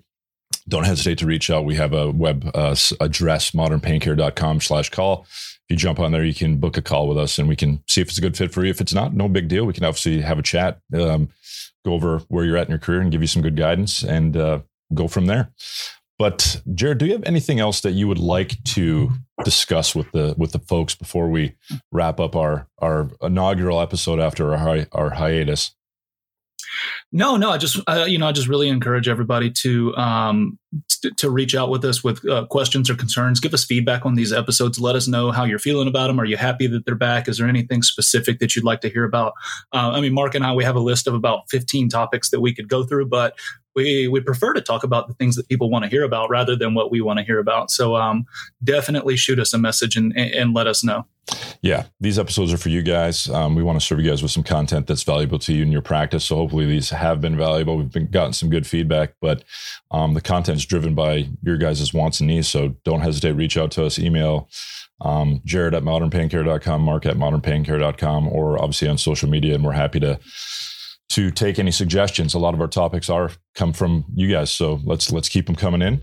don't 0.69 0.85
hesitate 0.85 1.19
to 1.19 1.27
reach 1.27 1.51
out. 1.51 1.64
We 1.64 1.77
have 1.77 1.92
a 1.92 2.11
web 2.11 2.51
uh, 2.55 2.75
address, 3.01 3.53
modernpaincare.com 3.53 4.61
slash 4.61 4.90
call. 4.90 5.27
If 5.69 5.71
you 5.71 5.77
jump 5.77 5.99
on 5.99 6.12
there, 6.12 6.25
you 6.25 6.35
can 6.35 6.59
book 6.59 6.77
a 6.77 6.83
call 6.83 7.09
with 7.09 7.19
us 7.19 7.38
and 7.38 7.49
we 7.49 7.57
can 7.57 7.83
see 7.87 8.01
if 8.01 8.09
it's 8.09 8.19
a 8.19 8.21
good 8.21 8.37
fit 8.37 8.53
for 8.53 8.64
you. 8.64 8.71
If 8.71 8.81
it's 8.81 8.95
not, 8.95 9.14
no 9.14 9.29
big 9.29 9.49
deal. 9.49 9.64
We 9.64 9.73
can 9.73 9.85
obviously 9.85 10.21
have 10.21 10.38
a 10.38 10.42
chat, 10.42 10.81
um, 10.95 11.29
go 11.85 11.92
over 11.92 12.19
where 12.29 12.45
you're 12.45 12.57
at 12.57 12.66
in 12.66 12.71
your 12.71 12.79
career 12.79 13.01
and 13.01 13.11
give 13.11 13.21
you 13.21 13.27
some 13.27 13.42
good 13.42 13.57
guidance 13.57 14.03
and 14.03 14.37
uh, 14.37 14.61
go 14.95 15.09
from 15.09 15.27
there. 15.27 15.51
But 16.18 16.62
Jarod, 16.68 16.98
do 16.98 17.07
you 17.07 17.12
have 17.12 17.24
anything 17.24 17.61
else 17.61 17.81
that 17.81 17.92
you 17.92 18.09
would 18.09 18.18
like 18.18 18.62
to 18.64 19.11
discuss 19.44 19.94
with 19.94 20.11
the 20.12 20.35
with 20.38 20.52
the 20.52 20.59
folks 20.59 20.94
before 20.94 21.29
we 21.29 21.55
wrap 21.92 22.20
up 22.20 22.35
our 22.35 22.68
our 22.79 23.11
inaugural 23.20 23.81
episode 23.81 24.18
after 24.18 24.52
our 24.52 24.59
hi, 24.59 24.87
our 24.92 25.11
hiatus? 25.11 25.72
No, 27.12 27.37
no, 27.37 27.50
I 27.50 27.59
just 27.59 27.79
uh, 27.87 28.07
you 28.09 28.18
know 28.18 28.26
I 28.26 28.33
just 28.33 28.48
really 28.48 28.68
encourage 28.68 29.09
everybody 29.09 29.50
to 29.50 29.94
um, 29.96 30.59
to, 31.02 31.11
to 31.12 31.31
reach 31.31 31.55
out 31.55 31.70
with 31.70 31.85
us 31.85 32.02
with 32.02 32.26
uh, 32.29 32.46
questions 32.46 32.90
or 32.90 32.94
concerns. 32.94 33.40
Give 33.40 33.55
us 33.55 33.64
feedback 33.64 34.05
on 34.05 34.14
these 34.14 34.33
episodes. 34.33 34.81
Let 34.81 34.96
us 34.96 35.07
know 35.07 35.31
how 35.31 35.44
you're 35.44 35.59
feeling 35.59 35.88
about 35.88 36.09
them. 36.09 36.18
Are 36.18 36.24
you 36.24 36.37
happy 36.37 36.66
that 36.66 36.85
they're 36.85 36.94
back? 36.94 37.29
Is 37.29 37.38
there 37.38 37.48
anything 37.48 37.83
specific 37.83 38.38
that 38.40 38.57
you'd 38.57 38.64
like 38.64 38.81
to 38.81 38.88
hear 38.88 39.05
about? 39.05 39.35
Uh, 39.72 39.90
I 39.92 40.00
mean, 40.00 40.14
Mark 40.14 40.35
and 40.35 40.44
I 40.44 40.55
we 40.55 40.64
have 40.64 40.76
a 40.76 40.81
list 40.81 41.07
of 41.07 41.14
about 41.14 41.48
15 41.50 41.88
topics 41.88 42.31
that 42.31 42.40
we 42.40 42.55
could 42.55 42.68
go 42.68 42.85
through, 42.85 43.07
but 43.07 43.35
we 43.77 44.09
we 44.09 44.21
prefer 44.21 44.53
to 44.55 44.61
talk 44.61 44.83
about 44.83 45.07
the 45.07 45.15
things 45.15 45.37
that 45.37 45.49
people 45.49 45.71
want 45.71 45.85
to 45.85 45.89
hear 45.89 46.03
about 46.03 46.31
rather 46.31 46.57
than 46.57 46.75
what 46.75 46.91
we 46.91 47.01
want 47.01 47.19
to 47.19 47.25
hear 47.25 47.39
about. 47.39 47.71
So 47.71 47.95
um, 47.95 48.27
definitely 48.65 49.17
shoot 49.17 49.39
us 49.39 49.53
a 49.53 49.59
message 49.59 49.97
and, 49.97 50.17
and 50.17 50.55
let 50.55 50.67
us 50.67 50.83
know. 50.83 51.07
Yeah, 51.61 51.85
these 52.01 52.19
episodes 52.19 52.53
are 52.53 52.59
for 52.59 52.69
you 52.69 52.83
guys. 52.83 53.29
Um, 53.29 53.57
we 53.57 53.62
want 53.62 53.81
to 53.81 53.85
serve 53.85 54.01
you 54.01 54.09
guys 54.09 54.23
with 54.23 54.31
some 54.31 54.45
content 54.45 54.87
that's 54.87 55.03
valuable 55.03 55.39
to 55.41 55.53
you 55.53 55.62
in 55.62 55.73
your 55.73 55.83
practice. 55.83 56.25
So 56.25 56.37
hopefully 56.37 56.67
these 56.67 56.91
have 56.91 57.21
been 57.21 57.37
valuable. 57.37 57.77
We've 57.77 57.91
been 57.91 58.11
gotten 58.11 58.33
some 58.33 58.49
good 58.49 58.67
feedback, 58.67 59.15
but 59.21 59.43
um, 59.91 60.15
the 60.15 60.21
content's 60.21 60.65
driven 60.65 60.95
by 60.95 61.29
your 61.43 61.57
guys' 61.57 61.93
wants 61.93 62.21
and 62.21 62.29
needs. 62.29 62.49
So 62.49 62.77
don't 62.85 63.01
hesitate. 63.01 63.33
Reach 63.33 63.57
out 63.57 63.73
to 63.73 63.85
us. 63.87 63.99
Email 63.99 64.49
um, 65.01 65.41
Jarod 65.45 65.75
at 65.75 65.83
modernpaincare.com, 65.83 66.81
Mark 66.81 67.07
at 67.07 67.17
modernpaincare.com, 67.17 68.29
or 68.29 68.62
obviously 68.62 68.89
on 68.89 68.99
social 68.99 69.29
media. 69.29 69.57
And 69.57 69.65
we're 69.65 69.73
happy 69.73 70.01
to 70.01 70.21
to 71.11 71.31
take 71.31 71.59
any 71.59 71.71
suggestions. 71.71 72.35
A 72.35 72.38
lot 72.38 72.55
of 72.55 72.61
our 72.61 72.69
topics 72.69 73.09
are 73.09 73.31
come 73.55 73.73
from 73.73 74.05
you 74.14 74.29
guys, 74.29 74.51
so 74.51 74.81
let's 74.85 75.12
let's 75.12 75.29
keep 75.29 75.47
them 75.47 75.57
coming 75.57 75.83
in. 75.83 76.01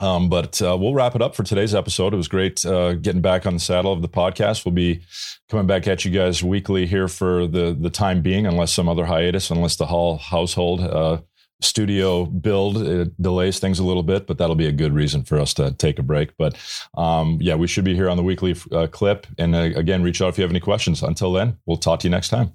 Um, 0.00 0.28
but 0.28 0.60
uh, 0.60 0.76
we'll 0.78 0.94
wrap 0.94 1.14
it 1.14 1.22
up 1.22 1.36
for 1.36 1.44
today's 1.44 1.74
episode. 1.74 2.12
It 2.12 2.16
was 2.16 2.28
great 2.28 2.64
uh, 2.66 2.94
getting 2.94 3.22
back 3.22 3.46
on 3.46 3.54
the 3.54 3.60
saddle 3.60 3.92
of 3.92 4.02
the 4.02 4.08
podcast. 4.08 4.64
We'll 4.64 4.74
be 4.74 5.02
coming 5.48 5.66
back 5.66 5.86
at 5.86 6.04
you 6.04 6.10
guys 6.10 6.42
weekly 6.42 6.86
here 6.86 7.08
for 7.08 7.46
the 7.46 7.76
the 7.78 7.90
time 7.90 8.22
being, 8.22 8.46
unless 8.46 8.72
some 8.72 8.88
other 8.88 9.04
hiatus, 9.04 9.50
unless 9.50 9.76
the 9.76 9.86
whole 9.86 10.18
household 10.18 10.80
uh, 10.80 11.18
studio 11.60 12.26
build 12.26 12.76
it 12.78 13.22
delays 13.22 13.58
things 13.58 13.78
a 13.78 13.84
little 13.84 14.02
bit, 14.02 14.26
but 14.26 14.38
that'll 14.38 14.56
be 14.56 14.66
a 14.66 14.72
good 14.72 14.92
reason 14.92 15.22
for 15.22 15.38
us 15.38 15.54
to 15.54 15.72
take 15.72 15.98
a 15.98 16.02
break. 16.02 16.36
But 16.36 16.56
um, 16.96 17.38
yeah, 17.40 17.54
we 17.54 17.66
should 17.66 17.84
be 17.84 17.94
here 17.94 18.10
on 18.10 18.16
the 18.16 18.22
weekly 18.22 18.56
uh, 18.72 18.86
clip. 18.88 19.26
And 19.38 19.54
uh, 19.54 19.70
again, 19.76 20.02
reach 20.02 20.20
out 20.20 20.28
if 20.28 20.38
you 20.38 20.42
have 20.42 20.50
any 20.50 20.60
questions. 20.60 21.02
Until 21.02 21.32
then, 21.32 21.58
we'll 21.66 21.76
talk 21.76 22.00
to 22.00 22.08
you 22.08 22.10
next 22.10 22.28
time. 22.28 22.52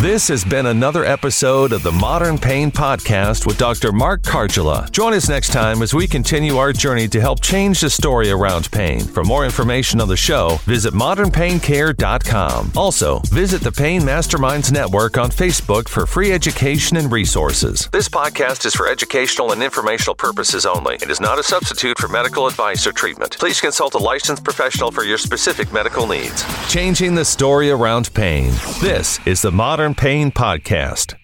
This 0.00 0.28
has 0.28 0.44
been 0.44 0.66
another 0.66 1.04
episode 1.04 1.72
of 1.72 1.82
the 1.82 1.92
Modern 1.92 2.38
Pain 2.38 2.70
Podcast 2.70 3.46
with 3.46 3.56
Dr. 3.58 3.92
Mark 3.92 4.22
Kargela. 4.22 4.90
Join 4.90 5.14
us 5.14 5.28
next 5.28 5.50
time 5.52 5.82
as 5.82 5.94
we 5.94 6.06
continue 6.06 6.56
our 6.56 6.72
journey 6.72 7.08
to 7.08 7.20
help 7.20 7.40
change 7.40 7.80
the 7.80 7.88
story 7.88 8.30
around 8.30 8.70
pain. 8.70 9.00
For 9.00 9.24
more 9.24 9.44
information 9.44 10.00
on 10.00 10.08
the 10.08 10.16
show, 10.16 10.58
visit 10.64 10.92
modernpaincare.com. 10.94 12.72
Also, 12.76 13.20
visit 13.30 13.62
the 13.62 13.72
Pain 13.72 14.02
Masterminds 14.02 14.70
Network 14.72 15.16
on 15.16 15.30
Facebook 15.30 15.88
for 15.88 16.06
free 16.06 16.32
education 16.32 16.96
and 16.96 17.10
resources. 17.10 17.88
This 17.92 18.08
podcast 18.08 18.66
is 18.66 18.74
for 18.74 18.86
educational 18.88 19.52
and 19.52 19.62
informational 19.62 20.14
purposes 20.14 20.66
only. 20.66 20.96
It 20.96 21.08
is 21.10 21.20
not 21.20 21.38
a 21.38 21.42
substitute 21.42 21.98
for 21.98 22.08
medical 22.08 22.46
advice 22.46 22.86
or 22.86 22.92
treatment. 22.92 23.38
Please 23.38 23.60
consult 23.60 23.94
a 23.94 23.98
licensed 23.98 24.44
professional 24.44 24.90
for 24.90 25.04
your 25.04 25.18
specific 25.18 25.72
medical 25.72 26.06
needs. 26.06 26.44
Changing 26.68 27.14
the 27.14 27.24
story 27.24 27.70
around 27.70 28.12
pain. 28.12 28.52
This 28.82 29.18
is 29.26 29.40
the 29.40 29.52
Modern 29.74 29.96
Pain 29.96 30.30
Podcast. 30.30 31.16